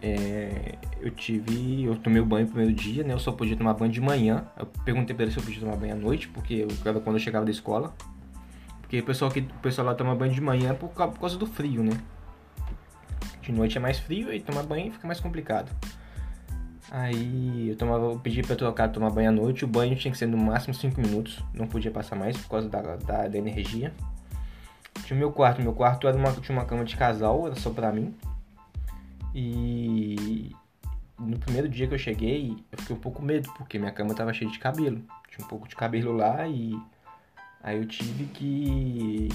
é, 0.02 0.76
eu 1.02 1.12
tive. 1.12 1.84
Eu 1.84 1.96
tomei 1.96 2.22
o 2.22 2.26
banho 2.26 2.46
no 2.46 2.52
primeiro 2.52 2.76
dia, 2.76 3.04
né? 3.04 3.14
Eu 3.14 3.20
só 3.20 3.32
podia 3.32 3.58
tomar 3.58 3.74
banho 3.74 3.92
de 3.92 4.00
manhã. 4.00 4.46
Eu 4.58 4.66
perguntei 4.86 5.16
pra 5.16 5.24
ele 5.24 5.32
se 5.32 5.40
eu 5.40 5.44
podia 5.44 5.60
tomar 5.60 5.76
banho 5.76 5.94
à 5.94 5.98
noite, 5.98 6.28
porque 6.28 6.54
eu, 6.54 7.02
quando 7.02 7.16
eu 7.16 7.20
chegava 7.20 7.46
da 7.46 7.52
escola. 7.52 7.94
Porque 8.94 9.02
o 9.02 9.06
pessoal, 9.06 9.32
aqui, 9.32 9.40
o 9.40 9.60
pessoal 9.60 9.88
lá 9.88 9.96
toma 9.96 10.14
banho 10.14 10.32
de 10.32 10.40
manhã 10.40 10.76
causa, 10.76 11.12
por 11.12 11.20
causa 11.20 11.36
do 11.36 11.48
frio, 11.48 11.84
né? 11.84 12.00
De 13.42 13.52
noite 13.52 13.76
é 13.76 13.82
mais 13.82 13.98
frio 13.98 14.32
e 14.32 14.40
tomar 14.40 14.62
banho 14.62 14.92
fica 14.92 15.08
mais 15.08 15.20
complicado. 15.20 15.76
Aí 16.92 17.70
eu, 17.70 17.76
tomava, 17.76 18.12
eu 18.12 18.20
pedi 18.20 18.44
pra 18.44 18.56
trocar 18.56 18.90
tomar 18.90 19.10
banho 19.10 19.30
à 19.30 19.32
noite. 19.32 19.66
O 19.66 19.68
banho 19.68 19.96
tinha 19.96 20.12
que 20.12 20.18
ser 20.18 20.28
no 20.28 20.38
máximo 20.38 20.76
5 20.76 21.02
minutos. 21.02 21.44
Não 21.56 21.66
podia 21.66 21.90
passar 21.90 22.16
mais 22.16 22.38
por 22.38 22.48
causa 22.48 22.70
da, 22.70 22.82
da, 22.98 23.28
da 23.28 23.36
energia. 23.36 23.92
Tinha 25.06 25.18
o 25.18 25.20
meu 25.20 25.32
quarto. 25.32 25.60
Meu 25.60 25.74
quarto 25.74 26.08
era 26.08 26.16
uma, 26.16 26.32
tinha 26.34 26.56
uma 26.56 26.66
cama 26.66 26.86
de 26.86 26.96
casal, 26.96 27.48
era 27.48 27.56
só 27.56 27.72
pra 27.72 27.92
mim. 27.92 28.14
E 29.34 30.52
no 31.18 31.40
primeiro 31.40 31.68
dia 31.68 31.88
que 31.88 31.96
eu 31.96 32.00
cheguei, 32.00 32.64
eu 32.72 32.78
fiquei 32.78 32.96
um 32.96 33.00
pouco 33.00 33.24
medo, 33.24 33.52
porque 33.58 33.80
minha 33.80 33.92
cama 33.92 34.14
tava 34.14 34.32
cheia 34.34 34.52
de 34.52 34.60
cabelo. 34.60 35.02
Tinha 35.32 35.44
um 35.44 35.50
pouco 35.50 35.68
de 35.68 35.76
cabelo 35.76 36.16
lá 36.16 36.48
e 36.48 36.80
Aí 37.64 37.78
eu 37.78 37.86
tive 37.88 38.26
que 38.26 39.30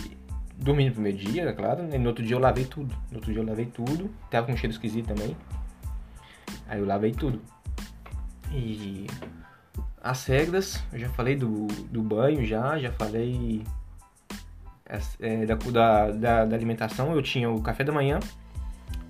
dormir 0.58 0.86
no 0.86 0.92
primeiro 0.92 1.16
dia, 1.16 1.50
claro, 1.54 1.82
né? 1.84 1.96
No 1.96 2.08
outro 2.08 2.22
dia 2.22 2.36
eu 2.36 2.40
lavei 2.40 2.66
tudo. 2.66 2.94
No 3.10 3.16
outro 3.16 3.32
dia 3.32 3.40
eu 3.40 3.46
lavei 3.46 3.64
tudo. 3.64 4.10
Tava 4.30 4.46
com 4.46 4.52
um 4.52 4.56
cheiro 4.56 4.72
esquisito 4.72 5.06
também. 5.06 5.34
Aí 6.68 6.78
eu 6.78 6.84
lavei 6.84 7.12
tudo. 7.12 7.40
E 8.52 9.06
as 10.02 10.26
regras, 10.26 10.82
eu 10.92 10.98
já 10.98 11.08
falei 11.08 11.36
do, 11.36 11.66
do 11.90 12.02
banho 12.02 12.44
já, 12.44 12.78
já 12.78 12.92
falei 12.92 13.62
é, 15.20 15.46
da, 15.46 15.54
da, 16.12 16.44
da, 16.44 16.56
alimentação. 16.56 17.12
Eu 17.12 17.22
tinha 17.22 17.50
o 17.50 17.62
café 17.62 17.82
da 17.82 17.92
manhã, 17.92 18.20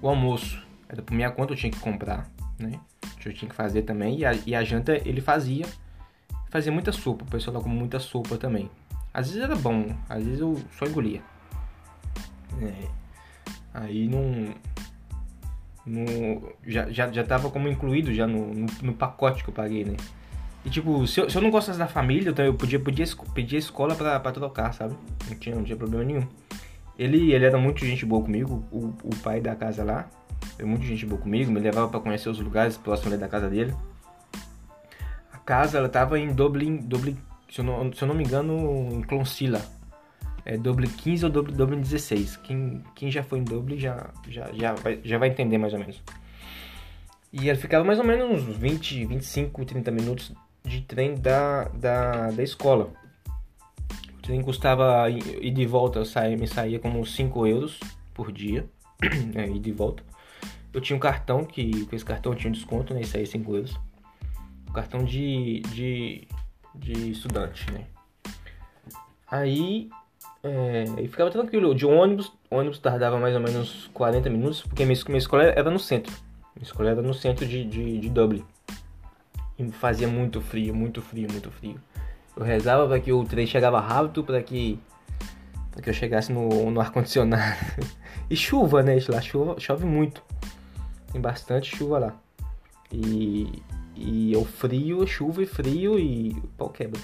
o 0.01 0.09
almoço, 0.09 0.65
era 0.89 1.03
por 1.03 1.15
minha 1.15 1.31
conta, 1.31 1.53
eu 1.53 1.57
tinha 1.57 1.73
que 1.73 1.81
comprar, 1.81 2.29
né? 2.59 2.79
Eu 3.25 3.35
tinha 3.35 3.49
que 3.49 3.55
fazer 3.55 3.83
também. 3.83 4.19
E 4.19 4.25
a, 4.25 4.33
e 4.47 4.55
a 4.55 4.65
janta 4.65 4.97
ele 5.07 5.21
fazia. 5.21 5.67
Fazia 6.51 6.73
muita 6.73 6.93
sopa, 6.93 7.25
o 7.25 7.29
pessoal 7.29 7.61
com 7.61 7.69
muita 7.69 7.99
sopa 7.99 8.39
também. 8.39 8.71
Às 9.19 9.31
vezes 9.31 9.43
era 9.43 9.57
bom, 9.57 9.93
às 10.09 10.23
vezes 10.23 10.39
eu 10.39 10.57
só 10.79 10.87
engolia. 10.87 11.21
É. 12.63 12.89
Aí 13.75 14.07
não. 14.07 14.55
no, 15.85 16.53
já, 16.65 16.89
já, 16.89 17.11
já 17.11 17.25
tava 17.25 17.51
como 17.51 17.67
incluído 17.67 18.15
já 18.15 18.29
no, 18.29 18.55
no, 18.55 18.67
no 18.81 18.93
pacote 18.93 19.43
que 19.43 19.51
eu 19.51 19.55
paguei, 19.55 19.85
né? 19.85 19.97
E 20.65 20.71
tipo, 20.71 21.05
se 21.09 21.19
eu, 21.19 21.29
se 21.29 21.37
eu 21.37 21.43
não 21.43 21.51
gostasse 21.51 21.81
da 21.81 21.89
família, 21.89 22.31
então 22.31 22.45
eu 22.45 22.55
podia, 22.55 22.79
podia 22.79 23.05
pedir 23.35 23.57
a 23.57 23.59
escola 23.59 23.97
pra, 23.97 24.21
pra 24.21 24.31
trocar, 24.31 24.73
sabe? 24.73 24.95
Não 25.29 25.37
tinha, 25.37 25.57
não 25.57 25.65
tinha 25.65 25.77
problema 25.77 26.05
nenhum. 26.05 26.29
Ele, 26.97 27.33
ele 27.33 27.45
era 27.45 27.59
muito 27.59 27.85
gente 27.85 28.07
boa 28.07 28.23
comigo, 28.23 28.65
o, 28.71 28.95
o 29.03 29.17
pai 29.21 29.41
da 29.41 29.57
casa 29.57 29.83
lá. 29.83 30.09
Foi 30.55 30.65
muito 30.65 30.85
gente 30.85 31.05
boa 31.05 31.21
comigo, 31.21 31.51
me 31.51 31.59
levava 31.59 31.89
para 31.89 31.99
conhecer 31.99 32.29
os 32.29 32.39
lugares 32.39 32.77
próximos 32.77 33.19
da 33.19 33.27
casa 33.27 33.51
dele. 33.51 33.75
A 35.33 35.39
casa, 35.39 35.79
ela 35.79 35.89
tava 35.89 36.21
em 36.21 36.33
Dublin, 36.33 36.77
Dublin 36.77 37.19
se, 37.49 37.61
eu 37.61 37.65
não, 37.65 37.93
se 37.93 38.03
eu 38.03 38.09
não 38.09 38.15
me 38.15 38.25
engano, 38.25 38.89
em 38.93 39.03
Clonsilla. 39.03 39.61
É 40.45 40.57
Dublin 40.57 40.89
15 40.89 41.27
ou 41.27 41.31
Dublin 41.31 41.81
16. 41.81 42.39
Quem, 42.39 42.83
quem 42.95 43.11
já 43.11 43.23
foi 43.23 43.39
em 43.39 43.45
Dublin 43.45 43.79
já, 43.79 44.11
já, 44.29 44.51
já, 44.53 44.75
vai, 44.75 45.01
já 45.05 45.19
vai 45.19 45.29
entender 45.29 45.59
mais 45.59 45.73
ou 45.75 45.79
menos. 45.79 46.03
E 47.33 47.49
ele 47.49 47.59
ficava 47.59 47.85
mais 47.85 47.99
ou 47.99 48.05
menos 48.05 48.49
uns 48.49 48.57
20, 48.57 49.05
25, 49.05 49.65
30 49.65 49.91
minutos 49.91 50.33
de 50.65 50.81
trem 50.83 51.15
da, 51.15 51.65
da, 51.65 52.31
da 52.31 52.43
escola. 52.43 52.93
O 54.17 54.23
trem 54.23 54.43
custava 54.43 55.09
ir 55.11 55.51
de 55.51 55.67
volta, 55.67 55.99
eu 55.99 56.05
saía, 56.05 56.37
me 56.37 56.47
saía 56.47 56.79
como 56.79 57.05
5 57.05 57.47
euros 57.47 57.81
por 58.15 58.33
dia, 58.33 58.67
né, 59.35 59.49
ir 59.49 59.59
de 59.59 59.73
volta. 59.73 60.03
Eu 60.73 60.81
tinha 60.81 60.97
um 60.97 61.01
cartão, 61.01 61.45
que 61.45 61.85
com 61.87 61.97
esse 61.97 62.05
cartão 62.05 62.35
tinha 62.35 62.53
desconto, 62.53 62.95
né, 62.95 63.01
e 63.01 63.07
saía 63.07 63.27
5 63.27 63.55
euros. 63.55 63.79
Um 64.69 64.73
cartão 64.73 65.05
de, 65.05 65.61
de, 65.73 66.29
de 66.79 67.11
estudante, 67.11 67.71
né. 67.73 67.85
Aí, 69.31 69.91
é, 70.43 70.85
e 70.99 71.09
ficava 71.09 71.31
tranquilo. 71.31 71.75
De 71.75 71.85
ônibus, 71.85 72.33
ônibus 72.51 72.79
tardava 72.79 73.19
mais 73.19 73.35
ou 73.35 73.41
menos 73.41 73.91
40 73.93 74.31
minutos, 74.31 74.63
porque 74.63 74.85
minha, 74.85 74.99
minha 75.07 75.19
escola 75.19 75.45
era 75.45 75.71
no 75.71 75.79
centro. 75.79 76.13
Minha 76.57 76.65
escola 76.65 76.91
era 76.91 77.03
no 77.03 77.15
centro 77.15 77.47
de, 77.47 77.65
de, 77.65 77.99
de 77.99 78.09
Dublin. 78.09 78.45
E 79.59 79.71
fazia 79.73 80.09
muito 80.09 80.41
frio, 80.41 80.75
muito 80.75 81.03
frio, 81.03 81.29
muito 81.31 81.51
frio. 81.51 81.81
Eu 82.37 82.45
rezava 82.45 82.87
para 82.87 83.01
que 83.01 83.13
o 83.13 83.25
trem 83.25 83.47
chegava 83.47 83.81
rápido, 83.81 84.23
para 84.23 84.43
que 84.43 84.79
que 85.83 85.91
eu 85.91 85.95
chegasse 85.95 86.33
no, 86.33 86.71
no 86.71 86.81
ar 86.81 86.91
condicionado. 86.91 87.57
e 88.29 88.37
chuva, 88.37 88.83
né? 88.83 88.99
Lá 89.09 89.21
chuva, 89.21 89.59
chove 89.59 89.85
muito. 89.85 90.23
Tem 91.13 91.21
bastante 91.21 91.77
chuva 91.77 91.99
lá. 91.99 92.17
E 92.93 93.63
e 93.99 94.37
o 94.37 94.45
frio, 94.45 95.07
chuva 95.07 95.43
e 95.43 95.47
frio 95.47 95.99
e 95.99 96.31
o 96.31 96.49
pau 96.57 96.71
quebra. 96.71 97.01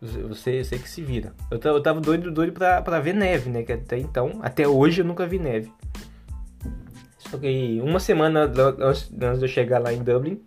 Você, 0.00 0.62
você 0.62 0.78
que 0.78 0.88
se 0.88 1.02
vira. 1.02 1.34
Eu, 1.50 1.58
eu 1.58 1.82
tava 1.82 2.00
doido, 2.00 2.30
doido 2.30 2.52
pra, 2.52 2.82
pra 2.82 3.00
ver 3.00 3.14
neve, 3.14 3.50
né? 3.50 3.62
Que 3.62 3.72
até 3.72 3.98
então, 3.98 4.38
até 4.42 4.68
hoje 4.68 5.00
eu 5.00 5.04
nunca 5.04 5.26
vi 5.26 5.38
neve. 5.38 5.72
Só 7.18 7.38
que 7.38 7.80
uma 7.82 7.98
semana 7.98 8.44
antes, 8.44 9.10
antes 9.20 9.38
de 9.38 9.44
eu 9.44 9.48
chegar 9.48 9.78
lá 9.78 9.92
em 9.92 10.02
Dublin, 10.02 10.40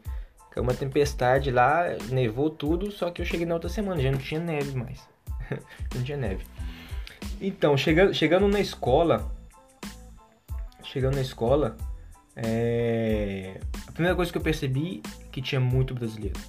Caiu 0.49 0.63
uma 0.63 0.73
tempestade 0.73 1.51
lá, 1.51 1.83
nevou 2.09 2.49
tudo, 2.49 2.91
só 2.91 3.11
que 3.11 3.21
eu 3.21 3.25
cheguei 3.25 3.45
na 3.45 3.53
outra 3.53 3.69
semana, 3.69 4.01
já 4.01 4.11
não 4.11 4.17
tinha 4.17 4.39
neve 4.39 4.75
mais. 4.75 5.07
não 5.93 6.03
tinha 6.03 6.17
neve. 6.17 6.43
Então, 7.39 7.77
chegando, 7.77 8.13
chegando 8.13 8.47
na 8.47 8.59
escola, 8.59 9.31
chegando 10.83 11.15
na 11.15 11.21
escola, 11.21 11.77
é... 12.35 13.59
a 13.87 13.91
primeira 13.91 14.15
coisa 14.15 14.31
que 14.31 14.37
eu 14.37 14.41
percebi 14.41 15.03
é 15.05 15.18
que 15.31 15.41
tinha 15.41 15.59
muito 15.59 15.93
brasileiro. 15.93 16.39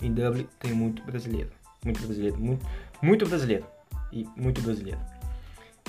Em 0.00 0.12
Dublin 0.12 0.46
tem 0.58 0.72
muito 0.72 1.02
brasileiro, 1.02 1.50
muito 1.84 2.00
brasileiro, 2.00 2.38
muito, 2.38 2.66
muito 3.02 3.28
brasileiro 3.28 3.66
e 4.12 4.26
muito 4.36 4.60
brasileiro. 4.60 5.00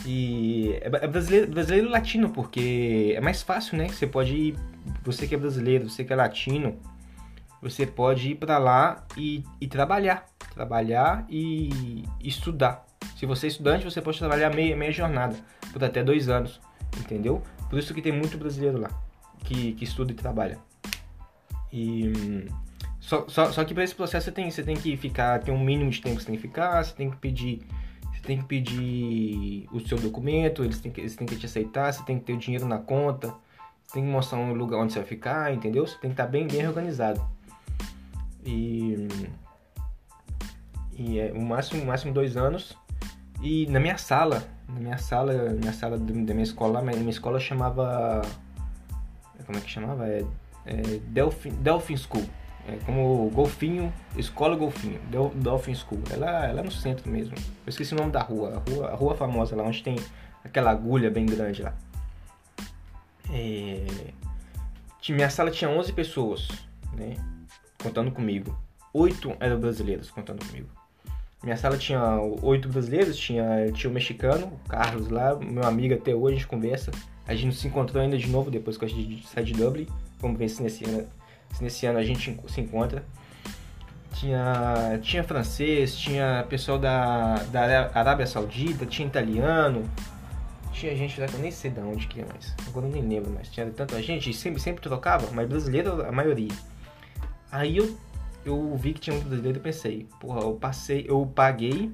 E 0.05 0.71
é, 0.81 0.87
é 0.87 1.07
brasileiro, 1.07 1.51
brasileiro 1.51 1.89
latino 1.89 2.29
porque 2.29 3.13
é 3.15 3.21
mais 3.21 3.41
fácil, 3.41 3.77
né? 3.77 3.87
Você 3.89 4.07
pode 4.07 4.35
ir, 4.35 4.55
você 5.03 5.27
que 5.27 5.35
é 5.35 5.37
brasileiro, 5.37 5.89
você 5.89 6.03
que 6.03 6.13
é 6.13 6.15
latino, 6.15 6.79
você 7.61 7.85
pode 7.85 8.31
ir 8.31 8.35
para 8.35 8.57
lá 8.57 9.05
e, 9.17 9.43
e, 9.59 9.67
trabalhar. 9.67 10.25
Trabalhar 10.53 11.25
e, 11.29 12.03
estudar. 12.21 12.85
Se 13.17 13.25
você 13.25 13.47
é 13.47 13.49
estudante, 13.49 13.83
você 13.83 14.01
pode 14.01 14.17
trabalhar 14.17 14.53
meia, 14.53 14.75
meia 14.75 14.91
jornada, 14.91 15.35
por 15.73 15.83
até 15.83 16.01
dois 16.03 16.29
anos, 16.29 16.59
entendeu? 16.97 17.43
Por 17.69 17.77
isso 17.77 17.93
que 17.93 18.01
tem 18.01 18.13
muito 18.13 18.37
brasileiro 18.37 18.79
lá, 18.79 18.89
que, 19.43 19.73
que 19.73 19.83
estuda 19.83 20.11
e 20.13 20.15
trabalha. 20.15 20.57
E 21.71 22.47
só, 22.99 23.27
só, 23.27 23.51
só 23.51 23.63
que 23.63 23.73
para 23.73 23.83
esse 23.83 23.95
processo 23.95 24.25
você 24.25 24.31
tem, 24.31 24.51
você 24.51 24.63
tem 24.63 24.75
que 24.75 24.95
ficar, 24.97 25.39
tem 25.39 25.53
um 25.53 25.63
mínimo 25.63 25.89
de 25.89 26.01
tempo 26.01 26.17
que 26.17 26.21
você 26.21 26.27
tem 26.27 26.35
que 26.35 26.41
ficar, 26.41 26.83
você 26.83 26.93
tem 26.93 27.09
que 27.09 27.17
pedir, 27.17 27.61
você 28.11 28.21
tem 28.21 28.37
que 28.37 28.45
pedir 28.45 29.67
o 29.71 29.79
seu 29.79 29.97
documento, 29.97 30.63
eles 30.63 30.79
têm 30.79 30.91
que, 30.91 31.01
eles 31.01 31.15
têm 31.15 31.25
que 31.25 31.35
te 31.35 31.45
aceitar, 31.45 31.93
você 31.93 32.03
tem 32.03 32.19
que 32.19 32.25
ter 32.25 32.33
o 32.33 32.37
dinheiro 32.37 32.65
na 32.65 32.77
conta, 32.77 33.33
você 33.83 33.93
tem 33.93 34.03
que 34.03 34.09
mostrar 34.09 34.37
um 34.37 34.53
lugar 34.53 34.79
onde 34.79 34.93
você 34.93 34.99
vai 34.99 35.07
ficar, 35.07 35.53
entendeu? 35.53 35.87
Você 35.87 35.97
tem 35.99 36.09
que 36.09 36.13
estar 36.13 36.27
bem, 36.27 36.47
bem 36.47 36.67
organizado. 36.67 37.21
E, 38.45 39.07
e 40.93 41.19
é 41.19 41.31
o 41.31 41.41
máximo, 41.41 41.85
máximo 41.85 42.13
dois 42.13 42.35
anos. 42.35 42.77
E 43.41 43.65
na 43.67 43.79
minha 43.79 43.97
sala, 43.97 44.43
na 44.67 44.79
minha 44.79 44.97
sala, 44.97 45.33
minha 45.53 45.73
sala 45.73 45.97
da 45.97 46.33
minha 46.33 46.43
escola, 46.43 46.81
minha, 46.81 46.97
minha 46.97 47.09
escola 47.09 47.39
chamava. 47.39 48.21
Como 49.45 49.57
é 49.57 49.61
que 49.61 49.69
chamava? 49.69 50.07
É, 50.07 50.23
é 50.65 50.99
Delphin, 51.07 51.51
Delphin 51.51 51.97
School. 51.97 52.25
É 52.67 52.75
como 52.85 53.29
golfinho, 53.31 53.91
escola 54.15 54.55
golfinho, 54.55 54.99
Del, 55.09 55.31
Dolphin 55.35 55.73
School. 55.73 56.01
Ela, 56.11 56.45
ela 56.45 56.59
é 56.61 56.63
no 56.63 56.71
centro 56.71 57.09
mesmo. 57.09 57.35
Eu 57.65 57.69
esqueci 57.69 57.93
o 57.93 57.97
nome 57.97 58.11
da 58.11 58.21
rua, 58.21 58.57
a 58.57 58.71
rua, 58.71 58.89
a 58.89 58.95
rua 58.95 59.15
famosa 59.15 59.55
lá, 59.55 59.63
onde 59.63 59.81
tem 59.81 59.95
aquela 60.43 60.69
agulha 60.69 61.09
bem 61.09 61.25
grande 61.25 61.63
lá. 61.63 61.73
É, 63.31 63.85
minha 65.09 65.29
sala 65.29 65.49
tinha 65.49 65.69
11 65.69 65.93
pessoas, 65.93 66.47
né? 66.93 67.15
contando 67.81 68.11
comigo. 68.11 68.57
Oito 68.93 69.35
eram 69.39 69.59
brasileiros 69.59 70.11
contando 70.11 70.45
comigo. 70.45 70.67
Minha 71.41 71.55
sala 71.55 71.77
tinha 71.77 72.19
oito 72.41 72.67
brasileiros, 72.67 73.17
tinha, 73.17 73.45
o 73.85 73.89
mexicano, 73.89 74.47
o 74.47 74.69
Carlos 74.69 75.07
lá, 75.07 75.35
meu 75.35 75.63
amigo 75.63 75.93
até 75.93 76.13
hoje, 76.13 76.35
a 76.35 76.39
gente 76.39 76.47
conversa. 76.47 76.91
A 77.25 77.33
gente 77.33 77.55
se 77.55 77.67
encontrou 77.67 78.03
ainda 78.03 78.17
de 78.17 78.27
novo 78.27 78.51
depois 78.51 78.77
que 78.77 78.85
a 78.85 78.89
gente 78.89 79.25
sai 79.27 79.43
de 79.43 79.53
Dublin. 79.53 79.87
Vamos 80.19 80.37
ver 80.37 80.49
se 80.49 80.61
nesse 80.61 80.85
ano, 80.85 81.07
se 81.53 81.63
nesse 81.63 81.85
ano 81.85 81.99
a 81.99 82.03
gente 82.03 82.37
se 82.47 82.61
encontra. 82.61 83.03
Tinha, 84.13 84.99
tinha 85.01 85.23
francês, 85.23 85.95
tinha 85.95 86.45
pessoal 86.49 86.77
da, 86.77 87.35
da 87.51 87.91
Arábia 87.93 88.27
Saudita, 88.27 88.85
tinha 88.85 89.07
italiano, 89.07 89.89
tinha 90.73 90.95
gente 90.95 91.19
lá 91.19 91.27
que 91.27 91.35
eu 91.35 91.39
nem 91.39 91.51
sei 91.51 91.71
de 91.71 91.79
onde 91.79 92.07
que 92.07 92.21
é 92.21 92.25
mais. 92.25 92.55
Agora 92.67 92.85
eu 92.87 92.91
nem 92.91 93.01
lembro 93.01 93.31
mais. 93.31 93.49
Tinha 93.49 93.69
tanta 93.69 94.01
gente, 94.01 94.33
sempre, 94.33 94.59
sempre 94.59 94.81
trocava, 94.81 95.29
mas 95.31 95.47
brasileiro 95.47 96.01
a 96.05 96.11
maioria. 96.11 96.51
Aí 97.51 97.77
eu, 97.77 97.97
eu 98.45 98.75
vi 98.75 98.93
que 98.93 98.99
tinha 98.99 99.15
um 99.15 99.19
brasileiro 99.19 99.57
e 99.57 99.61
pensei, 99.61 100.07
porra, 100.19 100.41
eu 100.41 100.53
passei, 100.55 101.05
eu 101.07 101.25
paguei 101.25 101.91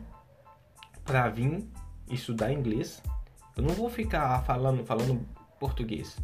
pra 1.03 1.29
vir 1.29 1.63
estudar 2.09 2.51
inglês. 2.51 3.01
Eu 3.55 3.63
não 3.63 3.73
vou 3.73 3.89
ficar 3.89 4.43
falando, 4.43 4.83
falando 4.85 5.25
português. 5.59 6.17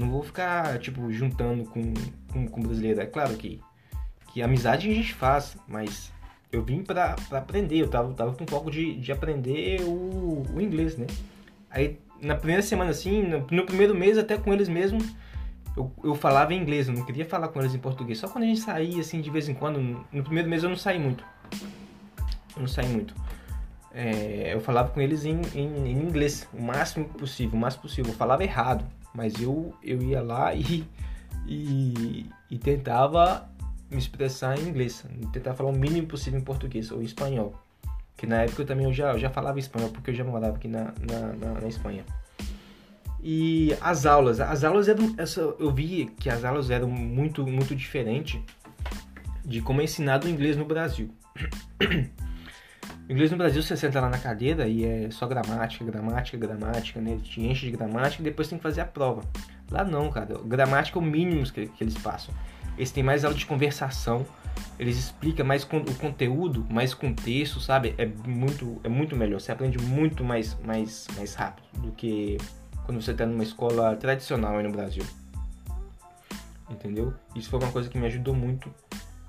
Não 0.00 0.10
vou 0.10 0.22
ficar, 0.22 0.78
tipo, 0.78 1.10
juntando 1.12 1.64
com, 1.64 1.94
com, 2.32 2.46
com 2.46 2.62
brasileiro. 2.62 3.00
É 3.00 3.06
claro 3.06 3.36
que, 3.36 3.60
que 4.32 4.42
amizade 4.42 4.90
a 4.90 4.94
gente 4.94 5.14
faz, 5.14 5.56
mas 5.68 6.12
eu 6.50 6.62
vim 6.62 6.82
pra, 6.82 7.16
pra 7.28 7.38
aprender. 7.38 7.78
Eu 7.78 7.88
tava, 7.88 8.12
tava 8.14 8.32
com 8.34 8.46
foco 8.46 8.70
de, 8.70 8.96
de 8.96 9.12
aprender 9.12 9.82
o, 9.82 10.44
o 10.54 10.60
inglês, 10.60 10.96
né? 10.96 11.06
Aí, 11.70 11.98
na 12.20 12.34
primeira 12.34 12.62
semana, 12.62 12.90
assim, 12.90 13.22
no, 13.22 13.46
no 13.50 13.64
primeiro 13.64 13.94
mês, 13.94 14.18
até 14.18 14.36
com 14.36 14.52
eles 14.52 14.68
mesmos 14.68 15.14
eu, 15.76 15.92
eu 16.02 16.14
falava 16.14 16.52
em 16.52 16.60
inglês, 16.60 16.88
eu 16.88 16.94
não 16.94 17.04
queria 17.04 17.24
falar 17.24 17.48
com 17.48 17.60
eles 17.60 17.74
em 17.74 17.78
português. 17.78 18.18
Só 18.18 18.28
quando 18.28 18.44
a 18.44 18.46
gente 18.46 18.60
saía, 18.60 19.00
assim, 19.00 19.20
de 19.20 19.30
vez 19.30 19.48
em 19.48 19.54
quando. 19.54 20.04
No 20.12 20.22
primeiro 20.22 20.48
mês 20.48 20.62
eu 20.62 20.68
não 20.68 20.76
saí 20.76 20.98
muito. 20.98 21.24
Eu 22.54 22.60
não 22.60 22.66
saí 22.66 22.86
muito. 22.86 23.14
É, 23.92 24.54
eu 24.54 24.60
falava 24.60 24.90
com 24.90 25.00
eles 25.00 25.24
em, 25.24 25.40
em, 25.54 25.88
em, 25.88 26.02
inglês, 26.02 26.48
o 26.52 26.62
máximo 26.62 27.06
possível, 27.06 27.56
o 27.56 27.60
máximo 27.60 27.82
possível. 27.82 28.12
Eu 28.12 28.16
falava 28.16 28.44
errado, 28.44 28.84
mas 29.14 29.40
eu, 29.40 29.74
eu 29.82 30.02
ia 30.02 30.22
lá 30.22 30.52
e, 30.54 30.84
e, 31.46 32.26
e 32.50 32.58
tentava 32.58 33.48
me 33.90 33.98
expressar 33.98 34.58
em 34.58 34.68
inglês. 34.68 35.04
Tentar 35.32 35.54
falar 35.54 35.70
o 35.70 35.76
mínimo 35.76 36.06
possível 36.06 36.38
em 36.38 36.44
português 36.44 36.90
ou 36.90 37.00
em 37.02 37.04
espanhol. 37.04 37.54
Que 38.16 38.26
na 38.26 38.42
época 38.42 38.62
eu 38.62 38.66
também 38.66 38.86
eu 38.86 38.92
já, 38.92 39.12
eu 39.12 39.18
já 39.18 39.30
falava 39.30 39.58
espanhol, 39.58 39.90
porque 39.90 40.10
eu 40.10 40.14
já 40.14 40.24
morava 40.24 40.56
aqui 40.56 40.68
na, 40.68 40.92
na, 41.00 41.32
na, 41.34 41.60
na 41.60 41.68
Espanha. 41.68 42.04
E 43.22 43.76
as 43.80 44.06
aulas, 44.06 44.40
as 44.40 44.64
aulas 44.64 44.88
eram, 44.88 45.14
eu 45.58 45.70
vi 45.70 46.06
que 46.18 46.30
as 46.30 46.44
aulas 46.44 46.70
eram 46.70 46.88
muito, 46.88 47.46
muito 47.46 47.74
diferentes 47.74 48.40
de 49.44 49.60
como 49.60 49.80
é 49.80 49.84
ensinado 49.84 50.26
o 50.26 50.30
inglês 50.30 50.56
no 50.56 50.64
Brasil. 50.64 51.10
Inglês 53.10 53.32
no 53.32 53.36
Brasil 53.36 53.60
você 53.60 53.76
senta 53.76 54.00
lá 54.00 54.08
na 54.08 54.18
cadeira 54.18 54.68
e 54.68 54.84
é 54.84 55.10
só 55.10 55.26
gramática, 55.26 55.84
gramática, 55.84 56.38
gramática, 56.38 57.00
né? 57.00 57.18
Te 57.20 57.40
enche 57.40 57.66
de 57.66 57.72
gramática 57.72 58.22
e 58.22 58.24
depois 58.24 58.46
tem 58.46 58.56
que 58.56 58.62
fazer 58.62 58.82
a 58.82 58.84
prova. 58.84 59.22
Lá 59.68 59.82
não, 59.82 60.08
cara. 60.12 60.38
Gramática 60.44 60.96
é 60.96 61.02
o 61.02 61.04
mínimo 61.04 61.42
que, 61.50 61.66
que 61.66 61.82
eles 61.82 61.98
passam. 61.98 62.32
Eles 62.78 62.92
têm 62.92 63.02
mais 63.02 63.24
aula 63.24 63.36
de 63.36 63.44
conversação, 63.44 64.24
eles 64.78 64.96
explicam 64.96 65.44
mais 65.44 65.64
o 65.64 65.94
conteúdo, 65.98 66.64
mais 66.70 66.94
contexto, 66.94 67.58
sabe? 67.58 67.96
É 67.98 68.06
muito, 68.06 68.80
é 68.84 68.88
muito 68.88 69.16
melhor. 69.16 69.40
Você 69.40 69.50
aprende 69.50 69.76
muito 69.78 70.22
mais, 70.22 70.56
mais, 70.64 71.08
mais 71.16 71.34
rápido 71.34 71.66
do 71.80 71.90
que 71.90 72.38
quando 72.86 73.02
você 73.02 73.10
está 73.10 73.26
numa 73.26 73.42
escola 73.42 73.96
tradicional 73.96 74.56
aí 74.56 74.62
no 74.62 74.70
Brasil. 74.70 75.02
entendeu? 76.70 77.12
Isso 77.34 77.50
foi 77.50 77.58
uma 77.58 77.72
coisa 77.72 77.88
que 77.88 77.98
me 77.98 78.06
ajudou 78.06 78.34
muito, 78.34 78.72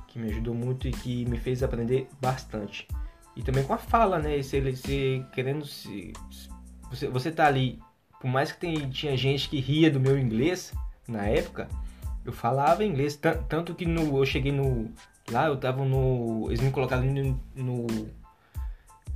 que 0.07 0.19
me 0.19 0.29
ajudou 0.29 0.53
muito 0.53 0.88
e 0.88 0.91
que 0.91 1.25
me 1.25 1.39
fez 1.39 1.63
aprender 1.63 2.07
bastante. 2.21 2.88
E 3.35 3.41
também 3.41 3.63
com 3.63 3.73
a 3.73 3.77
fala, 3.77 4.19
né? 4.19 4.41
Se 4.41 4.57
ele 4.57 4.75
se 4.75 5.25
querendo 5.31 5.65
se 5.65 6.13
você, 6.89 7.07
você 7.07 7.31
tá 7.31 7.47
ali, 7.47 7.79
por 8.19 8.29
mais 8.29 8.51
que 8.51 8.59
tem, 8.59 8.89
tinha 8.89 9.15
gente 9.15 9.50
que 9.50 9.59
ria 9.59 9.89
do 9.89 10.00
meu 10.00 10.19
inglês 10.19 10.73
na 11.07 11.25
época, 11.25 11.67
eu 12.25 12.33
falava 12.33 12.83
inglês, 12.83 13.19
tanto 13.47 13.73
que 13.73 13.85
no, 13.85 14.17
eu 14.17 14.25
cheguei 14.25 14.51
no 14.51 14.91
lá, 15.31 15.47
eu 15.47 15.57
tava 15.57 15.83
no, 15.85 16.45
eles 16.47 16.59
me 16.59 16.71
colocaram 16.71 17.03
no, 17.03 17.39
no 17.55 17.88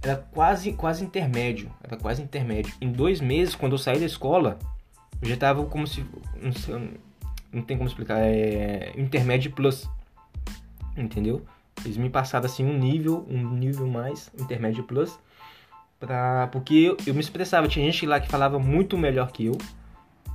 era 0.01 0.17
quase 0.17 0.73
quase 0.73 1.03
intermédio, 1.03 1.71
era 1.83 1.97
quase 1.97 2.21
intermédio. 2.21 2.73
Em 2.79 2.91
dois 2.91 3.19
meses, 3.19 3.55
quando 3.55 3.73
eu 3.73 3.77
saí 3.77 3.99
da 3.99 4.05
escola, 4.05 4.57
eu 5.21 5.27
já 5.27 5.35
tava 5.35 5.65
como 5.65 5.85
se 5.85 6.05
não, 6.41 6.53
sei, 6.53 6.99
não 7.51 7.61
tem 7.61 7.77
como 7.77 7.89
explicar, 7.89 8.19
é 8.19 8.93
intermédio 8.95 9.51
plus, 9.51 9.89
entendeu? 10.95 11.45
Eles 11.83 11.97
me 11.97 12.09
passaram 12.09 12.45
assim 12.45 12.65
um 12.65 12.77
nível, 12.77 13.25
um 13.29 13.51
nível 13.51 13.87
mais, 13.87 14.31
intermédio 14.39 14.83
plus, 14.83 15.19
porque 16.51 16.73
eu, 16.73 16.97
eu 17.05 17.13
me 17.13 17.19
expressava. 17.19 17.67
Tinha 17.67 17.85
gente 17.85 18.05
lá 18.05 18.19
que 18.19 18.29
falava 18.29 18.57
muito 18.59 18.97
melhor 18.97 19.31
que 19.31 19.45
eu, 19.45 19.57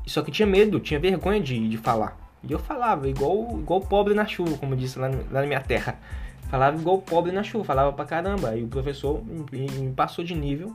só 0.07 0.23
que 0.23 0.31
tinha 0.31 0.47
medo, 0.47 0.81
tinha 0.81 0.99
vergonha 0.99 1.41
de, 1.41 1.69
de 1.69 1.77
falar. 1.77 2.19
E 2.43 2.53
eu 2.53 2.59
falava 2.59 3.09
igual, 3.09 3.59
igual 3.59 3.81
pobre 3.81 4.15
na 4.15 4.27
chuva, 4.27 4.57
como 4.59 4.75
disse 4.75 4.99
lá, 4.99 5.09
lá 5.09 5.41
na 5.41 5.47
minha 5.47 5.61
terra. 5.61 5.99
Falava 6.51 6.77
igual 6.77 6.99
pobre 6.99 7.31
na 7.31 7.43
chuva, 7.43 7.65
falava 7.65 7.93
pra 7.93 8.05
caramba. 8.05 8.57
E 8.57 8.65
o 8.65 8.69
professor 8.69 9.23
me, 9.25 9.67
me 9.67 9.93
passou 9.93 10.25
de 10.25 10.35
nível 10.35 10.75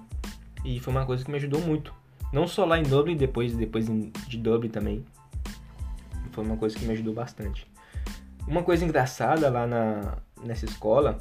e 0.64 0.80
foi 0.80 0.94
uma 0.94 1.06
coisa 1.06 1.24
que 1.26 1.32
me 1.32 1.38
ajudou 1.38 1.60
muito. 1.62 1.94
Não 2.32 2.48
só 2.48 2.66
lá 2.66 2.80
em 2.80 2.84
Dublin, 2.84 3.18
depois, 3.18 3.56
depois 3.56 3.86
de 3.86 4.38
Dublin 4.38 4.70
também. 4.70 5.06
Foi 6.32 6.44
uma 6.44 6.58
coisa 6.58 6.78
que 6.78 6.86
me 6.86 6.94
ajudou 6.94 7.14
bastante. 7.14 7.68
Uma 8.48 8.62
coisa 8.62 8.86
engraçada 8.86 9.50
lá 9.50 9.66
na, 9.66 10.18
nessa 10.46 10.66
escola 10.66 11.18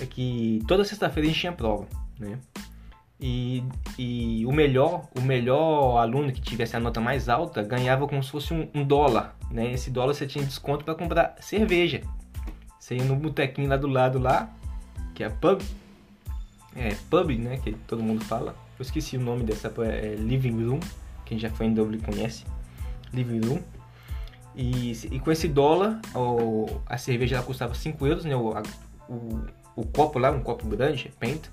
é 0.00 0.06
que 0.06 0.62
toda 0.66 0.84
sexta-feira 0.84 1.28
a 1.28 1.30
gente 1.30 1.40
tinha 1.40 1.52
prova, 1.52 1.86
né? 2.18 2.38
E, 3.20 3.62
e, 3.96 4.44
o 4.46 4.52
melhor 4.52 5.08
o 5.16 5.20
melhor 5.20 5.98
aluno 5.98 6.32
que 6.32 6.40
tivesse 6.40 6.74
a 6.74 6.80
nota 6.80 7.00
mais 7.00 7.28
alta 7.28 7.62
ganhava 7.62 8.08
como 8.08 8.20
se 8.20 8.30
fosse 8.30 8.52
um, 8.52 8.68
um 8.74 8.84
dólar, 8.84 9.36
né? 9.50 9.72
Esse 9.72 9.90
dólar 9.90 10.14
você 10.14 10.26
tinha 10.26 10.44
desconto 10.44 10.84
para 10.84 10.94
comprar 10.94 11.36
cerveja. 11.40 12.02
Você 12.80 12.96
ia 12.96 13.04
no 13.04 13.14
botequinho 13.14 13.68
lá 13.68 13.76
do 13.76 13.86
lado 13.86 14.18
lá, 14.18 14.52
que 15.14 15.22
é 15.22 15.28
pub, 15.28 15.62
é 16.74 16.96
pub, 17.08 17.30
né? 17.38 17.58
Que 17.58 17.72
todo 17.72 18.02
mundo 18.02 18.24
fala. 18.24 18.56
Eu 18.76 18.82
esqueci 18.82 19.16
o 19.16 19.20
nome 19.20 19.44
dessa, 19.44 19.72
é 19.84 20.16
Living 20.16 20.64
Room. 20.66 20.80
Quem 21.24 21.38
já 21.38 21.48
foi 21.48 21.66
em 21.66 21.74
Dublin 21.74 22.00
conhece. 22.00 22.44
Living 23.12 23.46
Room. 23.46 23.62
E, 24.54 24.92
e 25.10 25.20
com 25.20 25.32
esse 25.32 25.48
dólar, 25.48 26.00
o, 26.14 26.80
a 26.86 26.98
cerveja 26.98 27.36
ela 27.36 27.44
custava 27.44 27.74
5 27.74 28.06
euros, 28.06 28.24
né? 28.24 28.36
O, 28.36 28.52
a, 28.52 28.62
o, 29.08 29.44
o, 29.76 29.86
copo 29.86 30.18
lá, 30.18 30.30
um 30.30 30.42
copo 30.42 30.66
grande, 30.66 31.10
penta. 31.18 31.48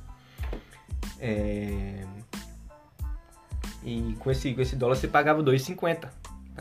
É... 1.19 2.05
E 3.83 4.15
com 4.19 4.29
esse, 4.29 4.53
com 4.53 4.61
esse 4.61 4.75
dólar 4.75 4.95
você 4.95 5.07
pagava 5.07 5.41
2,50. 5.41 6.09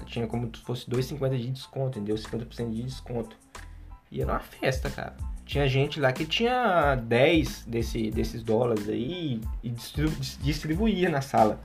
Tinha 0.06 0.26
como 0.28 0.48
se 0.54 0.62
fosse 0.62 0.88
2,50 0.88 1.36
de 1.36 1.50
desconto, 1.50 1.98
entendeu? 1.98 2.16
50% 2.16 2.70
de 2.70 2.82
desconto. 2.84 3.36
E 4.10 4.22
era 4.22 4.32
uma 4.32 4.40
festa, 4.40 4.88
cara. 4.88 5.16
Tinha 5.44 5.66
gente 5.66 5.98
lá 5.98 6.12
que 6.12 6.24
tinha 6.24 6.94
10 6.94 7.64
desse, 7.66 8.10
desses 8.10 8.42
dólares 8.42 8.88
aí 8.88 9.40
e 9.62 9.70
distribuía 10.40 11.08
na 11.08 11.20
sala. 11.20 11.60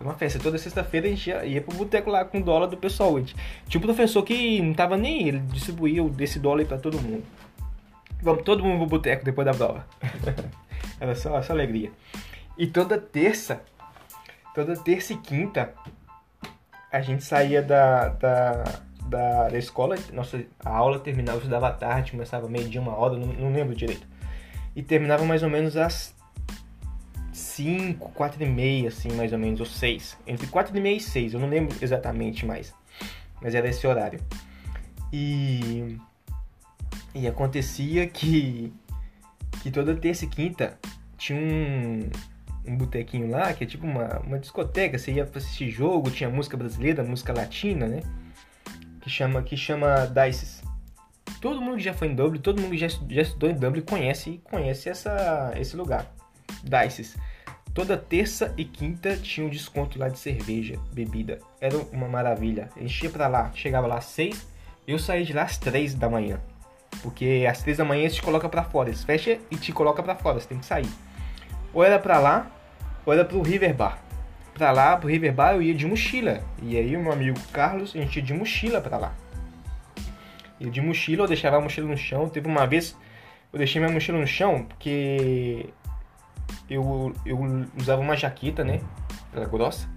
Uma 0.00 0.14
festa. 0.14 0.38
Toda 0.38 0.56
sexta-feira 0.56 1.06
a 1.06 1.10
gente 1.10 1.28
ia, 1.28 1.44
ia 1.44 1.60
pro 1.60 1.76
boteco 1.76 2.10
lá 2.10 2.24
com 2.24 2.40
dólar 2.40 2.66
do 2.66 2.76
pessoal. 2.76 3.20
Tinha 3.22 3.78
um 3.78 3.82
professor 3.82 4.22
que 4.22 4.60
não 4.62 4.72
tava 4.72 4.96
nem 4.96 5.28
ele 5.28 5.38
distribuía 5.40 6.02
desse 6.04 6.38
dólar 6.38 6.64
para 6.64 6.78
todo 6.78 7.00
mundo. 7.00 7.24
Vamos 8.22 8.42
todo 8.42 8.64
mundo 8.64 8.78
pro 8.78 8.98
boteco 8.98 9.24
depois 9.24 9.44
da 9.44 9.52
prova. 9.52 9.86
Era 10.98 11.14
só, 11.14 11.40
só 11.42 11.52
alegria. 11.52 11.90
E 12.56 12.66
toda 12.66 12.98
terça, 12.98 13.62
toda 14.54 14.74
terça 14.74 15.12
e 15.12 15.16
quinta, 15.16 15.72
a 16.92 17.00
gente 17.00 17.22
saía 17.22 17.62
da, 17.62 18.08
da, 18.08 18.64
da, 19.06 19.48
da 19.48 19.58
escola, 19.58 19.96
nossa, 20.12 20.42
a 20.64 20.70
aula 20.70 20.98
terminava, 20.98 21.38
eu 21.38 21.42
estudava 21.42 21.70
tarde, 21.72 22.12
começava 22.12 22.48
meio 22.48 22.68
dia, 22.68 22.80
uma 22.80 22.94
hora, 22.96 23.16
não, 23.16 23.26
não 23.26 23.52
lembro 23.52 23.74
direito. 23.74 24.06
E 24.74 24.82
terminava 24.82 25.24
mais 25.24 25.42
ou 25.42 25.48
menos 25.48 25.76
às 25.76 26.14
5, 27.40 28.10
4 28.12 28.42
e 28.42 28.46
meia, 28.46 28.88
assim, 28.88 29.12
mais 29.12 29.32
ou 29.32 29.38
menos, 29.38 29.60
ou 29.60 29.66
6. 29.66 30.16
Entre 30.26 30.46
4 30.46 30.76
e 30.76 30.80
meia 30.80 30.96
e 30.96 31.00
6, 31.00 31.34
eu 31.34 31.40
não 31.40 31.48
lembro 31.48 31.76
exatamente 31.80 32.46
mais. 32.46 32.72
Mas 33.40 33.54
era 33.54 33.68
esse 33.68 33.86
horário. 33.86 34.20
E. 35.12 35.96
E 37.14 37.26
acontecia 37.26 38.06
que. 38.06 38.72
Que 39.62 39.70
toda 39.70 39.94
terça 39.94 40.24
e 40.24 40.28
quinta 40.28 40.78
tinha 41.16 41.38
um. 41.38 42.10
Um 42.66 42.76
botequinho 42.76 43.30
lá, 43.30 43.54
que 43.54 43.64
é 43.64 43.66
tipo 43.66 43.86
uma, 43.86 44.20
uma 44.20 44.38
discoteca. 44.38 44.98
Você 44.98 45.12
ia 45.12 45.24
assistir 45.24 45.70
jogo, 45.70 46.10
tinha 46.10 46.28
música 46.28 46.58
brasileira, 46.58 47.02
música 47.02 47.32
latina, 47.32 47.88
né? 47.88 48.02
Que 49.00 49.08
chama, 49.08 49.42
que 49.42 49.56
chama 49.56 50.06
Dices. 50.06 50.62
Todo 51.40 51.60
mundo 51.62 51.78
que 51.78 51.82
já 51.82 51.94
foi 51.94 52.08
em 52.08 52.14
Dublin, 52.14 52.38
todo 52.38 52.60
mundo 52.60 52.72
que 52.72 52.78
já, 52.78 52.88
já 52.88 53.22
estudou 53.22 53.48
em 53.48 53.54
Dublin 53.54 53.80
conhece, 53.80 54.42
conhece 54.44 54.90
essa, 54.90 55.54
esse 55.56 55.74
lugar. 55.74 56.14
Dices. 56.62 57.16
Toda 57.72 57.96
terça 57.96 58.52
e 58.56 58.64
quinta 58.64 59.16
tinha 59.16 59.46
um 59.46 59.50
desconto 59.50 59.98
lá 59.98 60.08
de 60.08 60.18
cerveja, 60.18 60.76
bebida. 60.92 61.38
Era 61.60 61.76
uma 61.92 62.08
maravilha. 62.08 62.68
A 62.76 62.80
gente 62.80 63.04
ia 63.04 63.10
pra 63.10 63.28
lá, 63.28 63.52
chegava 63.54 63.86
lá 63.86 63.98
às 63.98 64.06
seis, 64.06 64.46
eu 64.86 64.98
saía 64.98 65.24
de 65.24 65.32
lá 65.32 65.42
às 65.42 65.56
três 65.56 65.94
da 65.94 66.08
manhã. 66.08 66.40
Porque 67.02 67.46
às 67.48 67.62
três 67.62 67.78
da 67.78 67.84
manhã 67.84 68.02
eles 68.02 68.16
te 68.16 68.22
coloca 68.22 68.48
para 68.48 68.64
fora, 68.64 68.88
eles 68.88 69.04
fecham 69.04 69.38
e 69.50 69.56
te 69.56 69.72
coloca 69.72 70.02
para 70.02 70.16
fora, 70.16 70.40
você 70.40 70.48
tem 70.48 70.58
que 70.58 70.66
sair. 70.66 70.88
Ou 71.72 71.84
era 71.84 71.98
pra 71.98 72.18
lá, 72.18 72.50
ou 73.06 73.12
era 73.12 73.24
pro 73.24 73.40
River 73.40 73.72
Bar. 73.72 74.02
Pra 74.52 74.72
lá, 74.72 74.96
pro 74.96 75.08
River 75.08 75.32
Bar 75.32 75.54
eu 75.54 75.62
ia 75.62 75.74
de 75.74 75.86
mochila. 75.86 76.42
E 76.60 76.76
aí 76.76 76.96
o 76.96 77.00
meu 77.00 77.12
amigo 77.12 77.38
Carlos, 77.52 77.94
a 77.94 77.98
gente 77.98 78.16
ia 78.16 78.22
de 78.22 78.34
mochila 78.34 78.80
pra 78.80 78.98
lá. 78.98 79.14
Ia 80.58 80.70
de 80.70 80.80
mochila, 80.80 81.22
eu 81.22 81.28
deixava 81.28 81.56
a 81.56 81.60
mochila 81.60 81.86
no 81.86 81.96
chão. 81.96 82.28
Teve 82.28 82.48
uma 82.48 82.66
vez, 82.66 82.96
eu 83.52 83.58
deixei 83.58 83.80
minha 83.80 83.92
mochila 83.92 84.18
no 84.18 84.26
chão, 84.26 84.64
porque 84.64 85.72
eu, 86.68 87.12
eu 87.24 87.38
usava 87.78 88.00
uma 88.00 88.16
jaqueta, 88.16 88.64
né? 88.64 88.80
Ela 89.32 89.46
grossa. 89.46 89.88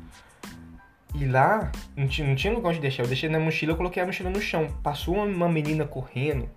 E 1.15 1.25
lá, 1.25 1.71
não 1.95 2.07
tinha, 2.07 2.27
não 2.27 2.35
tinha 2.35 2.53
lugar 2.53 2.69
onde 2.69 2.79
deixar. 2.79 3.03
Eu 3.03 3.07
deixei 3.07 3.29
na 3.29 3.39
mochila, 3.39 3.73
eu 3.73 3.77
coloquei 3.77 4.01
a 4.01 4.05
mochila 4.05 4.29
no 4.29 4.41
chão. 4.41 4.67
Passou 4.81 5.15
uma 5.15 5.47
menina 5.47 5.85
correndo. 5.85 6.49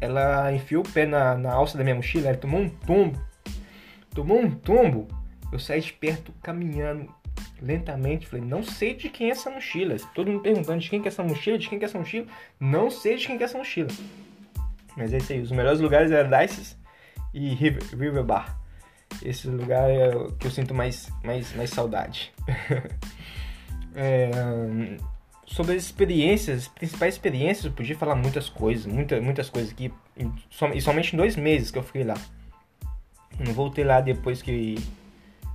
Ela 0.00 0.52
enfiou 0.52 0.82
o 0.82 0.88
pé 0.88 1.06
na, 1.06 1.36
na 1.36 1.52
alça 1.52 1.78
da 1.78 1.84
minha 1.84 1.96
mochila, 1.96 2.28
ela 2.28 2.36
tomou 2.36 2.60
um 2.60 2.68
tombo. 2.68 3.18
Tomou 4.14 4.38
um 4.38 4.50
tombo. 4.50 5.08
Eu 5.50 5.58
saí 5.58 5.80
de 5.80 5.92
perto 5.92 6.32
caminhando 6.42 7.08
lentamente. 7.62 8.26
Falei, 8.26 8.44
não 8.44 8.62
sei 8.62 8.94
de 8.94 9.08
quem 9.08 9.28
é 9.28 9.30
essa 9.30 9.48
mochila. 9.48 9.96
Todo 10.14 10.30
mundo 10.30 10.42
perguntando 10.42 10.80
de 10.80 10.90
quem 10.90 11.00
que 11.00 11.08
é 11.08 11.10
essa 11.10 11.22
mochila, 11.22 11.56
de 11.56 11.68
quem 11.68 11.78
que 11.78 11.84
é 11.84 11.88
essa 11.88 11.98
mochila. 11.98 12.26
Não 12.60 12.90
sei 12.90 13.16
de 13.16 13.26
quem 13.26 13.36
que 13.38 13.42
é 13.42 13.46
essa 13.46 13.56
mochila. 13.56 13.88
Mas 14.96 15.14
é 15.14 15.16
isso 15.16 15.32
aí. 15.32 15.40
Os 15.40 15.52
melhores 15.52 15.80
lugares 15.80 16.10
eram 16.10 16.28
Dices 16.38 16.78
e 17.32 17.54
River, 17.54 17.82
River 17.96 18.24
Bar. 18.24 18.61
Esse 19.20 19.48
lugar 19.48 19.90
é 19.90 20.14
o 20.14 20.32
que 20.32 20.46
eu 20.46 20.50
sinto 20.50 20.74
mais, 20.74 21.10
mais, 21.24 21.54
mais 21.54 21.70
saudade. 21.70 22.32
é, 23.94 24.30
sobre 25.46 25.74
as 25.74 25.84
experiências, 25.84 26.62
as 26.62 26.68
principais 26.68 27.14
experiências, 27.14 27.66
eu 27.66 27.72
podia 27.72 27.96
falar 27.96 28.14
muitas 28.14 28.48
coisas, 28.48 28.86
muita, 28.86 29.20
muitas 29.20 29.50
coisas 29.50 29.70
aqui, 29.72 29.92
e 30.74 30.80
somente 30.80 31.16
dois 31.16 31.36
meses 31.36 31.70
que 31.70 31.78
eu 31.78 31.82
fiquei 31.82 32.04
lá. 32.04 32.16
Não 33.38 33.52
voltei 33.52 33.84
lá 33.84 34.00
depois 34.00 34.42
que. 34.42 34.76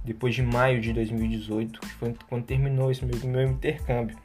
Depois 0.04 0.34
de 0.34 0.41
maio 0.41 0.80
de 0.80 0.93
2018, 0.93 1.82
que 1.82 1.88
foi 1.89 2.15
quando 2.30 2.46
terminou 2.46 2.89
esse 2.89 3.04
meu, 3.04 3.20
meu 3.26 3.43
intercâmbio. 3.43 4.17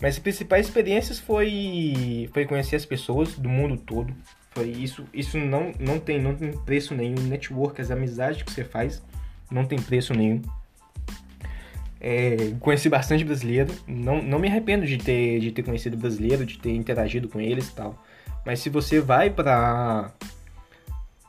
Mas 0.00 0.14
as 0.14 0.18
principais 0.18 0.66
experiências 0.66 1.20
foi, 1.20 2.28
foi 2.32 2.46
conhecer 2.46 2.76
as 2.76 2.84
pessoas 2.84 3.38
do 3.38 3.48
mundo 3.48 3.76
todo, 3.76 4.12
foi 4.50 4.68
isso, 4.68 5.04
isso 5.12 5.38
não, 5.38 5.72
não, 5.78 5.98
tem, 5.98 6.20
não 6.20 6.34
tem 6.34 6.52
preço 6.52 6.94
nenhum. 6.94 7.14
Network, 7.22 7.80
as 7.80 7.90
amizades 7.90 8.42
que 8.42 8.50
você 8.50 8.64
faz, 8.64 9.02
não 9.50 9.64
tem 9.64 9.80
preço 9.80 10.14
nenhum. 10.14 10.42
É, 12.00 12.54
conheci 12.60 12.88
bastante 12.88 13.24
brasileiro, 13.24 13.74
não, 13.86 14.22
não 14.22 14.38
me 14.38 14.46
arrependo 14.46 14.86
de 14.86 14.98
ter, 14.98 15.40
de 15.40 15.50
ter 15.50 15.64
conhecido 15.64 15.96
brasileiro, 15.96 16.46
de 16.46 16.58
ter 16.58 16.72
interagido 16.72 17.28
com 17.28 17.40
eles 17.40 17.68
e 17.68 17.74
tal. 17.74 18.04
Mas 18.46 18.60
se 18.60 18.70
você 18.70 19.00
vai 19.00 19.30
pra, 19.30 20.12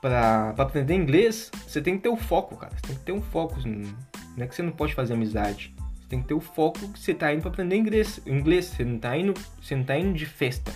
pra 0.02 0.54
aprender 0.58 0.94
inglês, 0.94 1.52
você 1.68 1.82
tem 1.82 1.98
que 1.98 2.04
ter 2.04 2.10
o 2.10 2.16
foco, 2.16 2.56
cara. 2.56 2.74
Você 2.76 2.88
tem 2.88 2.96
que 2.96 3.04
ter 3.04 3.12
um 3.12 3.22
foco. 3.22 3.60
Não 3.68 4.46
é 4.46 4.48
que 4.48 4.56
você 4.56 4.62
não 4.62 4.72
pode 4.72 4.94
fazer 4.94 5.14
amizade. 5.14 5.74
Você 6.00 6.08
tem 6.08 6.22
que 6.22 6.28
ter 6.28 6.34
o 6.34 6.40
foco 6.40 6.88
que 6.90 7.00
você 7.00 7.14
tá 7.14 7.34
indo 7.34 7.42
pra 7.42 7.50
aprender 7.50 7.76
inglês. 7.76 8.22
inglês. 8.26 8.66
Você 8.66 8.86
não 8.86 9.00
tá 9.00 9.18
indo, 9.18 9.34
você 9.62 9.76
não 9.76 9.84
tá 9.84 9.98
indo 9.98 10.14
de 10.14 10.26
festa. 10.26 10.72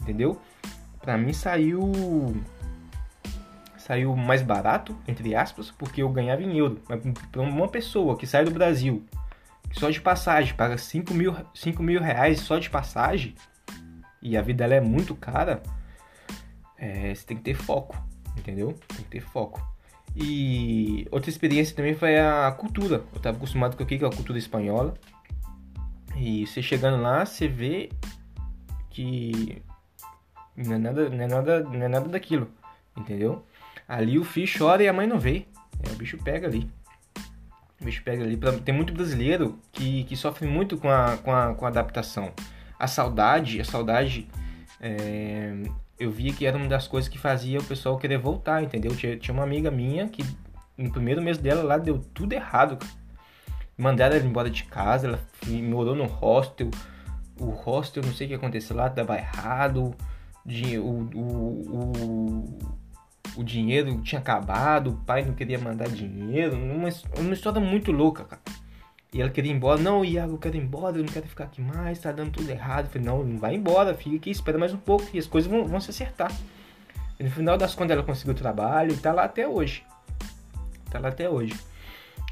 Entendeu? 0.00 0.40
Pra 1.06 1.16
mim 1.16 1.32
saiu 1.32 1.92
saiu 3.78 4.16
mais 4.16 4.42
barato, 4.42 4.96
entre 5.06 5.36
aspas, 5.36 5.70
porque 5.70 6.02
eu 6.02 6.08
ganhava 6.08 6.42
em 6.42 6.58
euro. 6.58 6.82
Mas 6.88 7.00
para 7.30 7.42
uma 7.42 7.68
pessoa 7.68 8.18
que 8.18 8.26
sai 8.26 8.44
do 8.44 8.50
Brasil, 8.50 9.06
só 9.70 9.88
de 9.88 10.00
passagem, 10.00 10.52
paga 10.54 10.76
5 10.76 11.14
mil, 11.14 11.32
5 11.54 11.80
mil 11.80 12.02
reais 12.02 12.40
só 12.40 12.58
de 12.58 12.68
passagem, 12.68 13.36
e 14.20 14.36
a 14.36 14.42
vida 14.42 14.64
ela 14.64 14.74
é 14.74 14.80
muito 14.80 15.14
cara, 15.14 15.62
é, 16.76 17.14
você 17.14 17.24
tem 17.24 17.36
que 17.36 17.44
ter 17.44 17.54
foco, 17.54 17.96
entendeu? 18.36 18.76
Tem 18.88 19.04
que 19.04 19.10
ter 19.10 19.20
foco. 19.20 19.64
E 20.16 21.06
outra 21.12 21.30
experiência 21.30 21.76
também 21.76 21.94
foi 21.94 22.18
a 22.18 22.50
cultura. 22.50 23.04
Eu 23.12 23.18
estava 23.18 23.36
acostumado 23.36 23.76
com 23.76 23.84
o 23.84 23.86
que 23.86 23.94
é 23.94 24.08
a 24.08 24.10
cultura 24.10 24.36
espanhola. 24.36 24.94
E 26.16 26.44
você 26.48 26.60
chegando 26.60 27.00
lá, 27.00 27.24
você 27.24 27.46
vê 27.46 27.90
que 28.90 29.62
não 30.56 30.74
é 30.74 30.78
nada, 30.78 31.08
não 31.10 31.22
é 31.22 31.26
nada, 31.26 31.60
não 31.60 31.82
é 31.82 31.88
nada 31.88 32.08
daquilo, 32.08 32.50
entendeu? 32.96 33.44
Ali 33.88 34.18
o 34.18 34.24
filho 34.24 34.48
chora 34.58 34.82
e 34.82 34.88
a 34.88 34.92
mãe 34.92 35.06
não 35.06 35.18
vê. 35.18 35.46
É, 35.82 35.92
o 35.92 35.96
bicho 35.96 36.18
pega 36.18 36.46
ali. 36.46 36.68
O 37.80 37.84
bicho 37.84 38.02
pega 38.02 38.24
ali. 38.24 38.36
Tem 38.64 38.74
muito 38.74 38.92
brasileiro 38.92 39.58
que, 39.72 40.04
que 40.04 40.16
sofre 40.16 40.46
muito 40.46 40.76
com 40.76 40.90
a, 40.90 41.16
com, 41.18 41.32
a, 41.32 41.54
com 41.54 41.64
a 41.64 41.68
adaptação. 41.68 42.32
A 42.78 42.86
saudade, 42.86 43.60
a 43.60 43.64
saudade, 43.64 44.28
é, 44.80 45.54
eu 45.98 46.10
via 46.10 46.32
que 46.32 46.46
era 46.46 46.56
uma 46.56 46.68
das 46.68 46.88
coisas 46.88 47.08
que 47.08 47.18
fazia 47.18 47.58
o 47.58 47.64
pessoal 47.64 47.96
querer 47.96 48.18
voltar, 48.18 48.62
entendeu? 48.62 48.94
Tinha, 48.96 49.16
tinha 49.16 49.34
uma 49.34 49.44
amiga 49.44 49.70
minha 49.70 50.08
que 50.08 50.24
no 50.76 50.90
primeiro 50.90 51.22
mês 51.22 51.38
dela 51.38 51.62
lá 51.62 51.78
deu 51.78 51.98
tudo 52.12 52.32
errado. 52.32 52.78
Mandaram 53.78 54.16
ela 54.16 54.24
embora 54.24 54.50
de 54.50 54.64
casa, 54.64 55.06
ela 55.06 55.20
morou 55.62 55.94
no 55.94 56.06
hostel. 56.06 56.70
O 57.38 57.50
hostel, 57.50 58.02
não 58.02 58.12
sei 58.12 58.26
o 58.26 58.30
que 58.30 58.34
aconteceu 58.34 58.74
lá, 58.74 58.88
dava 58.88 59.16
errado. 59.16 59.94
O, 60.78 61.08
o, 61.18 62.58
o, 63.36 63.42
dinheiro 63.42 64.00
tinha 64.02 64.20
acabado, 64.20 64.90
o 64.90 64.96
pai 64.98 65.24
não 65.24 65.34
queria 65.34 65.58
mandar 65.58 65.88
dinheiro. 65.88 66.56
Uma, 66.56 66.88
uma 67.18 67.34
história 67.34 67.60
muito 67.60 67.90
louca, 67.90 68.24
cara. 68.24 68.42
E 69.12 69.20
ela 69.20 69.30
queria 69.30 69.50
ir 69.50 69.54
embora. 69.54 69.80
Não, 69.80 70.04
Iago, 70.04 70.34
eu 70.34 70.38
quero 70.38 70.56
ir 70.56 70.62
embora, 70.62 70.96
eu 70.96 71.04
não 71.04 71.12
quero 71.12 71.26
ficar 71.26 71.44
aqui 71.44 71.60
mais, 71.60 71.98
tá 71.98 72.12
dando 72.12 72.30
tudo 72.30 72.50
errado. 72.50 72.86
Eu 72.86 72.90
falei, 72.92 73.06
não, 73.06 73.24
não 73.24 73.38
vai 73.38 73.54
embora, 73.54 73.94
fica 73.94 74.16
aqui, 74.16 74.30
espera 74.30 74.58
mais 74.58 74.72
um 74.72 74.78
pouco 74.78 75.04
e 75.12 75.18
as 75.18 75.26
coisas 75.26 75.50
vão, 75.50 75.66
vão 75.66 75.80
se 75.80 75.90
acertar. 75.90 76.30
E 77.18 77.24
no 77.24 77.30
final 77.30 77.56
das 77.56 77.74
contas 77.74 77.92
ela 77.92 78.02
conseguiu 78.02 78.34
trabalho 78.34 78.92
e 78.92 78.96
tá 78.96 79.12
lá 79.12 79.24
até 79.24 79.48
hoje. 79.48 79.84
Tá 80.90 80.98
lá 80.98 81.08
até 81.08 81.28
hoje. 81.28 81.54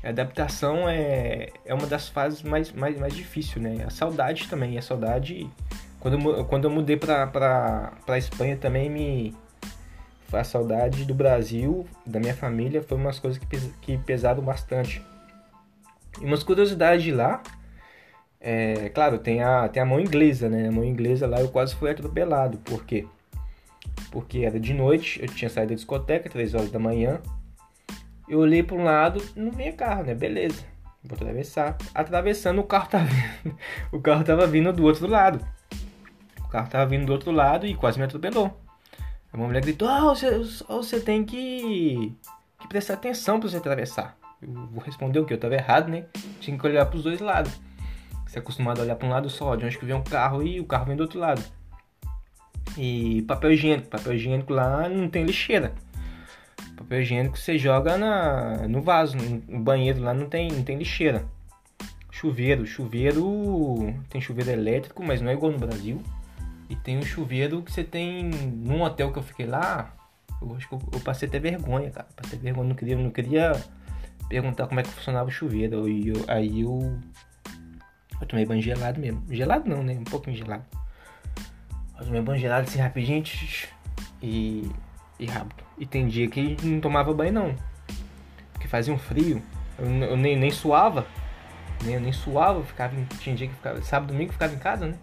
A 0.03 0.11
adaptação 0.11 0.87
é, 0.87 1.49
é 1.65 1.73
uma 1.73 1.87
das 1.87 2.09
fases 2.09 2.43
mais, 2.43 2.71
mais, 2.71 2.99
mais 2.99 3.15
difíceis, 3.15 3.63
né? 3.63 3.85
A 3.87 3.91
saudade 3.91 4.47
também. 4.49 4.77
A 4.77 4.83
saudade. 4.83 5.49
Quando 6.05 6.19
eu, 6.21 6.45
quando 6.45 6.65
eu 6.65 6.71
mudei 6.71 6.99
pra, 6.99 7.27
pra, 7.27 7.95
pra 8.05 8.19
Espanha 8.19 8.59
também 8.59 8.91
me. 8.91 9.35
A 10.31 10.45
saudade 10.45 11.05
do 11.05 11.15
Brasil, 11.15 11.87
da 12.05 12.21
minha 12.21 12.35
família, 12.35 12.83
foi 12.83 12.99
umas 12.99 13.19
coisas 13.19 13.39
que, 13.39 13.57
que 13.81 13.97
pesaram 13.97 14.43
bastante. 14.43 15.01
E 16.21 16.25
umas 16.27 16.43
curiosidades 16.43 17.03
de 17.03 17.11
lá. 17.11 17.43
É, 18.39 18.91
claro, 18.91 19.19
tem 19.19 19.43
a, 19.43 19.67
tem 19.69 19.83
a 19.83 19.87
mão 19.87 19.99
inglesa, 19.99 20.51
né? 20.51 20.69
A 20.69 20.73
mão 20.73 20.85
inglesa 20.85 21.27
lá 21.27 21.41
eu 21.41 21.49
quase 21.49 21.75
fui 21.75 21.91
atropelado. 21.91 22.59
Por 22.59 22.85
quê? 22.85 23.07
Porque 24.11 24.41
era 24.41 24.61
de 24.61 24.75
noite, 24.75 25.23
eu 25.23 25.29
tinha 25.29 25.49
saído 25.49 25.71
da 25.71 25.77
discoteca, 25.77 26.29
3 26.29 26.53
horas 26.53 26.71
da 26.71 26.79
manhã. 26.79 27.19
Eu 28.29 28.41
olhei 28.41 28.63
para 28.63 28.77
um 28.77 28.85
lado, 28.85 29.25
não 29.35 29.53
vinha 29.53 29.73
carro, 29.73 30.03
né? 30.03 30.15
Beleza. 30.15 30.65
Vou 31.03 31.17
atravessar. 31.17 31.79
Atravessando, 31.95 32.59
o 32.59 32.65
carro 32.65 32.91
tava 32.91 33.09
o 33.91 34.01
carro 34.01 34.23
tava 34.23 34.47
vindo 34.47 34.71
do 34.71 34.85
outro 34.85 35.07
lado. 35.07 35.41
Carro 36.55 36.69
tava 36.69 36.87
vindo 36.87 37.05
do 37.05 37.13
outro 37.13 37.33
lado 37.33 37.67
e 37.67 37.75
quase 37.75 37.99
me 37.99 38.05
atropelou. 38.05 38.57
A 39.33 39.37
mulher 39.37 39.61
gritou: 39.61 39.89
oh, 39.89 40.15
você, 40.15 40.39
você 40.69 41.01
tem 41.01 41.25
que, 41.25 42.15
que 42.61 42.69
prestar 42.69 42.95
atenção 42.95 43.41
para 43.41 43.49
você 43.49 43.57
atravessar. 43.57 44.17
Eu 44.41 44.53
vou 44.69 44.81
responder 44.81 45.19
o 45.19 45.25
que? 45.25 45.35
Eu 45.35 45.39
tava 45.39 45.55
errado, 45.55 45.89
né? 45.89 46.05
Tinha 46.39 46.57
que 46.57 46.65
olhar 46.65 46.87
para 46.87 46.97
os 46.97 47.03
dois 47.03 47.19
lados. 47.19 47.53
Você 48.25 48.39
é 48.39 48.41
acostumado 48.41 48.79
a 48.79 48.85
olhar 48.85 48.95
para 48.95 49.09
um 49.09 49.11
lado 49.11 49.29
só, 49.29 49.57
de 49.57 49.65
onde 49.65 49.77
que 49.77 49.85
vem 49.85 49.97
um 49.97 50.05
carro 50.05 50.45
e 50.45 50.61
o 50.61 50.65
carro 50.65 50.85
vem 50.85 50.95
do 50.95 51.03
outro 51.03 51.19
lado. 51.19 51.43
E 52.79 53.23
papel 53.23 53.53
higiênico. 53.53 53.89
Papel 53.89 54.15
higiênico 54.15 54.53
lá 54.53 54.89
não 54.89 55.09
tem 55.09 55.25
lixeira 55.25 55.75
papel 56.77 57.01
higiênico 57.01 57.37
você 57.37 57.59
joga 57.59 57.99
na, 57.99 58.69
no 58.69 58.81
vaso, 58.81 59.17
no 59.17 59.61
banheiro 59.61 60.01
lá 60.03 60.15
não 60.15 60.29
tem, 60.29 60.53
não 60.53 60.63
tem 60.63 60.77
lixeira. 60.77 61.25
Chuveiro, 62.13 62.65
chuveiro 62.65 63.93
tem 64.09 64.21
chuveiro 64.21 64.51
elétrico, 64.51 65.03
mas 65.03 65.21
não 65.21 65.31
é 65.31 65.35
igual 65.35 65.51
no 65.51 65.59
Brasil. 65.59 66.01
E 66.69 66.77
tem 66.77 66.99
um 66.99 67.05
chuveiro 67.05 67.63
que 67.63 67.73
você 67.73 67.85
tem 67.85 68.25
num 68.25 68.83
hotel 68.83 69.13
que 69.13 69.19
eu 69.19 69.23
fiquei 69.23 69.47
lá. 69.47 69.95
Eu 70.41 70.55
acho 70.57 70.69
que 70.69 70.75
eu, 70.75 70.81
eu 70.93 71.01
passei 71.01 71.29
até 71.29 71.39
vergonha, 71.39 71.91
cara. 71.91 72.09
Passei 72.17 72.39
vergonha, 72.39 72.69
não 72.69 72.75
queria, 72.75 72.97
não 72.97 73.11
queria 73.11 73.53
perguntar 74.29 74.67
como 74.67 74.81
é 74.81 74.83
que 74.83 74.89
funcionava 74.91 75.29
o 75.29 75.33
chuveiro. 75.33 75.89
E 75.89 76.09
eu, 76.09 76.25
aí 76.27 76.63
eu, 76.63 76.99
eu 78.21 78.27
tomei 78.27 78.47
banho 78.47 78.63
gelado 78.63 79.01
mesmo. 79.01 79.23
Gelado 79.31 79.69
não, 79.69 79.83
né? 79.83 79.95
Um 79.95 80.05
pouquinho 80.05 80.37
gelado. 80.37 80.65
Eu 81.99 82.07
tomei 82.07 82.23
banho 82.23 82.41
gelado 82.41 82.67
assim 82.67 82.79
rapidinho 82.79 83.23
e 84.23 84.71
e 85.19 85.27
rápido. 85.27 85.65
E 85.79 85.87
tem 85.87 86.07
dia 86.07 86.29
que 86.29 86.57
não 86.63 86.81
tomava 86.81 87.13
banho 87.13 87.33
não. 87.33 87.55
Porque 88.53 88.69
fazia 88.69 88.93
um 88.93 88.99
frio. 88.99 89.43
Eu, 89.79 89.87
eu 89.87 90.17
nem, 90.17 90.37
nem 90.37 90.51
suava. 90.51 91.07
Nem, 91.85 91.95
eu 91.95 92.01
nem 92.01 92.13
suava, 92.13 92.63
ficava, 92.65 92.95
tinha 93.19 93.35
dia 93.35 93.49
que 93.49 93.55
ficava. 93.55 93.83
Sábado 93.83 94.13
domingo 94.13 94.33
ficava 94.33 94.55
em 94.55 94.59
casa, 94.59 94.87
né? 94.87 94.97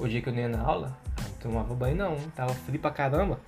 O 0.00 0.08
dia 0.08 0.22
que 0.22 0.28
eu 0.28 0.32
nem 0.32 0.44
ia 0.44 0.48
na 0.48 0.62
aula, 0.62 0.96
não 1.22 1.30
tomava 1.38 1.74
banho 1.74 1.94
não. 1.94 2.16
Tava 2.34 2.54
frio 2.54 2.80
pra 2.80 2.90
caramba. 2.90 3.38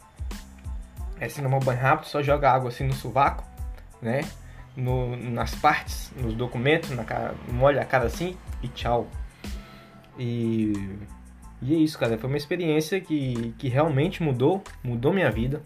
Aí 1.18 1.30
você 1.30 1.40
tomar 1.40 1.60
banho 1.60 1.80
rápido, 1.80 2.06
só 2.06 2.22
joga 2.22 2.50
água 2.50 2.68
assim 2.68 2.84
no 2.84 2.92
sovaco, 2.92 3.44
né? 4.02 4.20
No, 4.76 5.16
nas 5.16 5.54
partes, 5.54 6.12
nos 6.16 6.34
documentos, 6.34 6.90
na 6.90 7.04
cara, 7.04 7.34
molha 7.48 7.82
a 7.82 7.84
cara 7.84 8.06
assim 8.06 8.36
e 8.62 8.68
tchau. 8.68 9.08
E, 10.18 10.72
e 11.62 11.74
é 11.74 11.78
isso, 11.78 11.98
cara. 11.98 12.18
Foi 12.18 12.28
uma 12.28 12.36
experiência 12.36 13.00
que, 13.00 13.54
que 13.56 13.68
realmente 13.68 14.22
mudou, 14.22 14.62
mudou 14.82 15.12
minha 15.12 15.30
vida. 15.30 15.62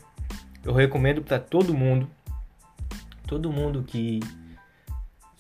Eu 0.62 0.72
recomendo 0.72 1.22
para 1.22 1.38
todo 1.38 1.74
mundo, 1.74 2.08
todo 3.26 3.50
mundo 3.50 3.82
que, 3.82 4.20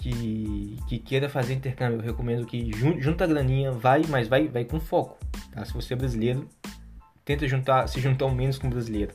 que, 0.06 0.76
que 0.86 0.98
queira 0.98 1.28
fazer 1.28 1.54
intercâmbio, 1.54 1.98
eu 1.98 2.04
recomendo 2.04 2.46
que 2.46 2.70
junta 3.00 3.24
a 3.24 3.26
graninha, 3.26 3.72
vai, 3.72 4.02
mas 4.08 4.28
vai, 4.28 4.46
vai 4.46 4.64
com 4.64 4.78
foco. 4.78 5.18
Tá? 5.50 5.64
Se 5.64 5.72
você 5.72 5.94
é 5.94 5.96
brasileiro, 5.96 6.48
tenta 7.24 7.48
juntar, 7.48 7.88
se 7.88 8.00
juntar 8.00 8.26
o 8.26 8.34
menos 8.34 8.56
com 8.58 8.68
o 8.68 8.70
brasileiro, 8.70 9.12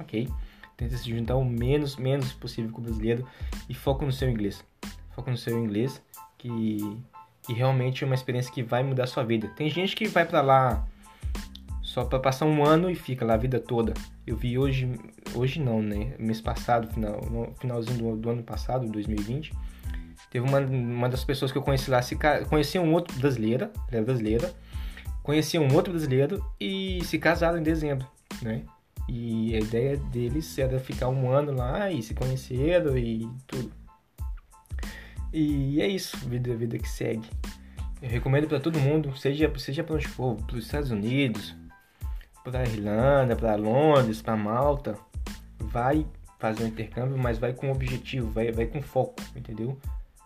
ok? 0.00 0.28
Tenta 0.76 0.96
se 0.96 1.08
juntar 1.08 1.36
o 1.36 1.44
menos, 1.44 1.96
menos 1.96 2.32
possível 2.32 2.72
com 2.72 2.80
o 2.80 2.84
brasileiro 2.84 3.26
e 3.68 3.74
foca 3.74 4.04
no 4.04 4.10
seu 4.10 4.28
inglês. 4.28 4.64
Foca 5.14 5.30
no 5.30 5.36
seu 5.36 5.56
inglês, 5.56 6.02
que, 6.38 6.78
que 7.42 7.52
realmente 7.52 8.02
é 8.02 8.06
uma 8.06 8.16
experiência 8.16 8.52
que 8.52 8.62
vai 8.62 8.82
mudar 8.82 9.04
a 9.04 9.06
sua 9.06 9.22
vida. 9.22 9.48
Tem 9.54 9.70
gente 9.70 9.94
que 9.94 10.08
vai 10.08 10.24
para 10.24 10.40
lá 10.40 10.84
só 11.82 12.04
para 12.04 12.18
passar 12.18 12.46
um 12.46 12.64
ano 12.64 12.90
e 12.90 12.94
fica 12.94 13.24
lá 13.24 13.34
a 13.34 13.36
vida 13.36 13.60
toda. 13.60 13.94
Eu 14.26 14.36
vi 14.36 14.58
hoje, 14.58 14.98
hoje 15.34 15.60
não, 15.60 15.82
né? 15.82 16.14
Mês 16.18 16.40
passado, 16.40 16.88
final, 16.88 17.20
finalzinho 17.60 17.98
do, 17.98 18.16
do, 18.16 18.30
ano 18.30 18.42
passado, 18.42 18.88
2020, 18.88 19.52
teve 20.32 20.48
uma, 20.48 20.60
uma 20.60 21.10
das 21.10 21.22
pessoas 21.22 21.52
que 21.52 21.58
eu 21.58 21.62
conheci 21.62 21.90
lá, 21.90 22.00
se 22.00 22.16
conhecia 22.48 22.80
um 22.80 22.94
outro 22.94 23.14
brasileira, 23.18 23.70
é 23.90 24.00
brasileira, 24.00 24.50
conhecia 25.22 25.60
um 25.60 25.74
outro 25.74 25.92
brasileiro 25.92 26.42
e 26.58 27.04
se 27.04 27.18
casaram 27.18 27.58
em 27.58 27.62
dezembro, 27.62 28.08
né? 28.40 28.62
E 29.06 29.54
a 29.54 29.58
ideia 29.58 29.98
deles 29.98 30.58
era 30.58 30.80
ficar 30.80 31.08
um 31.08 31.30
ano 31.30 31.52
lá 31.52 31.92
e 31.92 32.02
se 32.02 32.14
conheceram 32.14 32.96
e 32.96 33.28
tudo. 33.46 33.70
E 35.34 35.82
é 35.82 35.86
isso, 35.86 36.16
vida, 36.26 36.56
vida 36.56 36.78
que 36.78 36.88
segue. 36.88 37.28
Eu 38.00 38.08
recomendo 38.08 38.48
para 38.48 38.58
todo 38.58 38.80
mundo, 38.80 39.14
seja, 39.14 39.52
seja 39.58 39.84
para 39.84 39.96
onde 39.96 40.08
for, 40.08 40.36
para 40.36 40.56
os 40.56 40.64
Estados 40.64 40.90
Unidos, 40.90 41.54
para 42.42 42.62
Irlanda, 42.62 43.36
para 43.36 43.54
Londres, 43.54 44.22
para 44.22 44.34
Malta, 44.34 44.96
vai 45.58 46.06
fazer 46.38 46.64
um 46.64 46.68
intercâmbio, 46.68 47.18
mas 47.18 47.36
vai 47.36 47.52
com 47.52 47.70
objetivo, 47.70 48.30
vai, 48.30 48.50
vai 48.50 48.64
com 48.64 48.80
foco, 48.80 49.22
entendeu? 49.36 49.78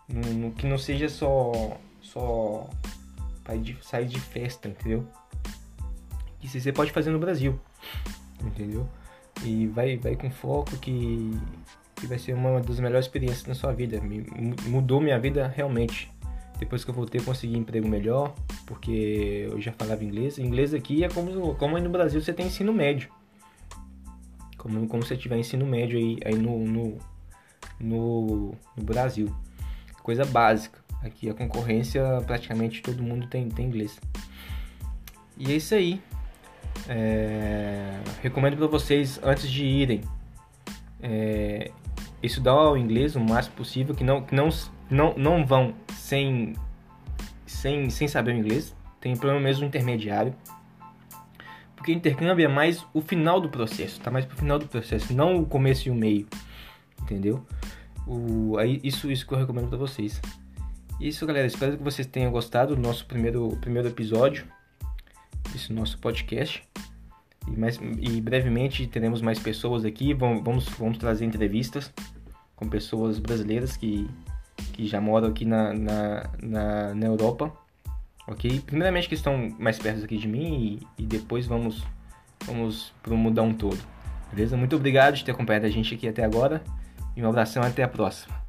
No, 0.07 0.21
no 0.21 0.51
que 0.51 0.65
não 0.65 0.77
seja 0.77 1.09
só 1.09 1.77
só 2.01 2.69
de, 3.61 3.77
sair 3.81 4.05
de 4.05 4.19
festa, 4.19 4.67
entendeu? 4.67 5.05
Que 6.39 6.47
você 6.47 6.71
pode 6.71 6.91
fazer 6.91 7.11
no 7.11 7.19
Brasil, 7.19 7.59
entendeu? 8.41 8.87
E 9.43 9.67
vai, 9.67 9.97
vai 9.97 10.15
com 10.15 10.29
foco 10.31 10.75
que, 10.77 11.31
que 11.95 12.07
vai 12.07 12.17
ser 12.17 12.33
uma 12.33 12.59
das 12.59 12.79
melhores 12.79 13.05
experiências 13.05 13.45
na 13.45 13.55
sua 13.55 13.73
vida. 13.73 14.01
Me, 14.01 14.25
mudou 14.65 14.99
minha 14.99 15.19
vida 15.19 15.47
realmente. 15.47 16.11
Depois 16.59 16.83
que 16.83 16.89
eu 16.89 16.95
voltei, 16.95 17.21
eu 17.21 17.25
consegui 17.25 17.55
emprego 17.55 17.87
melhor, 17.87 18.33
porque 18.65 19.47
eu 19.51 19.61
já 19.61 19.71
falava 19.71 20.03
inglês. 20.03 20.39
Inglês 20.39 20.73
aqui 20.73 21.03
é 21.03 21.09
como, 21.09 21.53
como 21.55 21.75
aí 21.75 21.83
no 21.83 21.89
Brasil 21.89 22.19
você 22.19 22.33
tem 22.33 22.47
ensino 22.47 22.73
médio. 22.73 23.11
Como, 24.57 24.87
como 24.87 25.03
você 25.03 25.15
tiver 25.15 25.37
ensino 25.37 25.65
médio 25.65 25.99
aí, 25.99 26.17
aí 26.25 26.35
no, 26.35 26.65
no, 26.65 26.97
no, 27.79 28.55
no 28.75 28.83
Brasil. 28.83 29.31
Coisa 30.07 30.23
básica. 30.23 30.79
Aqui 31.03 31.29
a 31.29 31.33
concorrência, 31.33 32.01
praticamente 32.25 32.81
todo 32.81 33.03
mundo 33.03 33.27
tem, 33.27 33.49
tem 33.49 33.65
inglês. 33.65 33.99
E 35.37 35.51
é 35.51 35.55
isso 35.57 35.75
aí. 35.75 36.01
É, 36.87 37.99
recomendo 38.21 38.55
para 38.55 38.67
vocês, 38.67 39.19
antes 39.21 39.51
de 39.51 39.65
irem, 39.65 40.01
é, 41.03 41.71
estudar 42.23 42.55
o 42.71 42.77
inglês 42.77 43.17
o 43.17 43.19
máximo 43.19 43.57
possível, 43.57 43.93
que 43.93 44.05
não, 44.05 44.21
que 44.21 44.33
não, 44.33 44.47
não, 44.89 45.13
não 45.17 45.45
vão 45.45 45.73
sem, 45.91 46.53
sem, 47.45 47.89
sem 47.89 48.07
saber 48.07 48.31
o 48.31 48.37
inglês, 48.37 48.73
tem 49.01 49.13
pelo 49.13 49.37
menos 49.41 49.59
um 49.59 49.65
intermediário. 49.65 50.33
Porque 51.75 51.91
intercâmbio 51.91 52.45
é 52.45 52.47
mais 52.47 52.87
o 52.93 53.01
final 53.01 53.41
do 53.41 53.49
processo, 53.49 53.99
tá 53.99 54.09
mais 54.09 54.23
pro 54.23 54.37
final 54.37 54.57
do 54.57 54.69
processo, 54.69 55.13
não 55.13 55.35
o 55.35 55.45
começo 55.45 55.89
e 55.89 55.91
o 55.91 55.95
meio. 55.95 56.25
Entendeu? 57.01 57.45
O, 58.07 58.55
isso, 58.83 59.11
isso 59.11 59.27
que 59.27 59.33
eu 59.33 59.37
recomendo 59.37 59.67
para 59.67 59.77
vocês. 59.77 60.21
Isso, 60.99 61.25
galera. 61.25 61.45
Espero 61.45 61.77
que 61.77 61.83
vocês 61.83 62.07
tenham 62.07 62.31
gostado 62.31 62.75
do 62.75 62.81
nosso 62.81 63.05
primeiro, 63.05 63.49
primeiro 63.59 63.89
episódio. 63.89 64.45
Esse 65.53 65.73
nosso 65.73 65.99
podcast. 65.99 66.63
E, 67.47 67.51
mais, 67.51 67.79
e 67.99 68.21
brevemente 68.21 68.87
teremos 68.87 69.21
mais 69.21 69.39
pessoas 69.39 69.83
aqui. 69.83 70.13
Vamos, 70.13 70.67
vamos, 70.77 70.97
trazer 70.97 71.25
entrevistas 71.25 71.93
com 72.55 72.67
pessoas 72.67 73.19
brasileiras 73.19 73.75
que, 73.75 74.09
que 74.73 74.87
já 74.87 74.99
moram 75.01 75.27
aqui 75.27 75.45
na, 75.45 75.73
na, 75.73 76.29
na, 76.41 76.95
na 76.95 77.05
Europa. 77.05 77.51
Ok? 78.25 78.61
Primeiramente 78.65 79.07
que 79.07 79.15
estão 79.15 79.53
mais 79.59 79.77
perto 79.77 80.05
aqui 80.05 80.17
de 80.17 80.27
mim 80.27 80.79
e, 80.97 81.03
e 81.03 81.05
depois 81.05 81.45
vamos, 81.45 81.85
vamos 82.45 82.93
pro 83.03 83.15
mudar 83.17 83.43
um 83.43 83.53
todo. 83.53 83.79
Beleza? 84.31 84.57
Muito 84.57 84.75
obrigado 84.75 85.15
de 85.15 85.23
ter 85.23 85.31
acompanhado 85.31 85.65
a 85.65 85.69
gente 85.69 85.93
aqui 85.93 86.07
até 86.07 86.23
agora. 86.23 86.63
E 87.17 87.23
um 87.23 87.29
abração 87.29 87.63
até 87.63 87.81
a 87.81 87.87
próxima. 87.87 88.46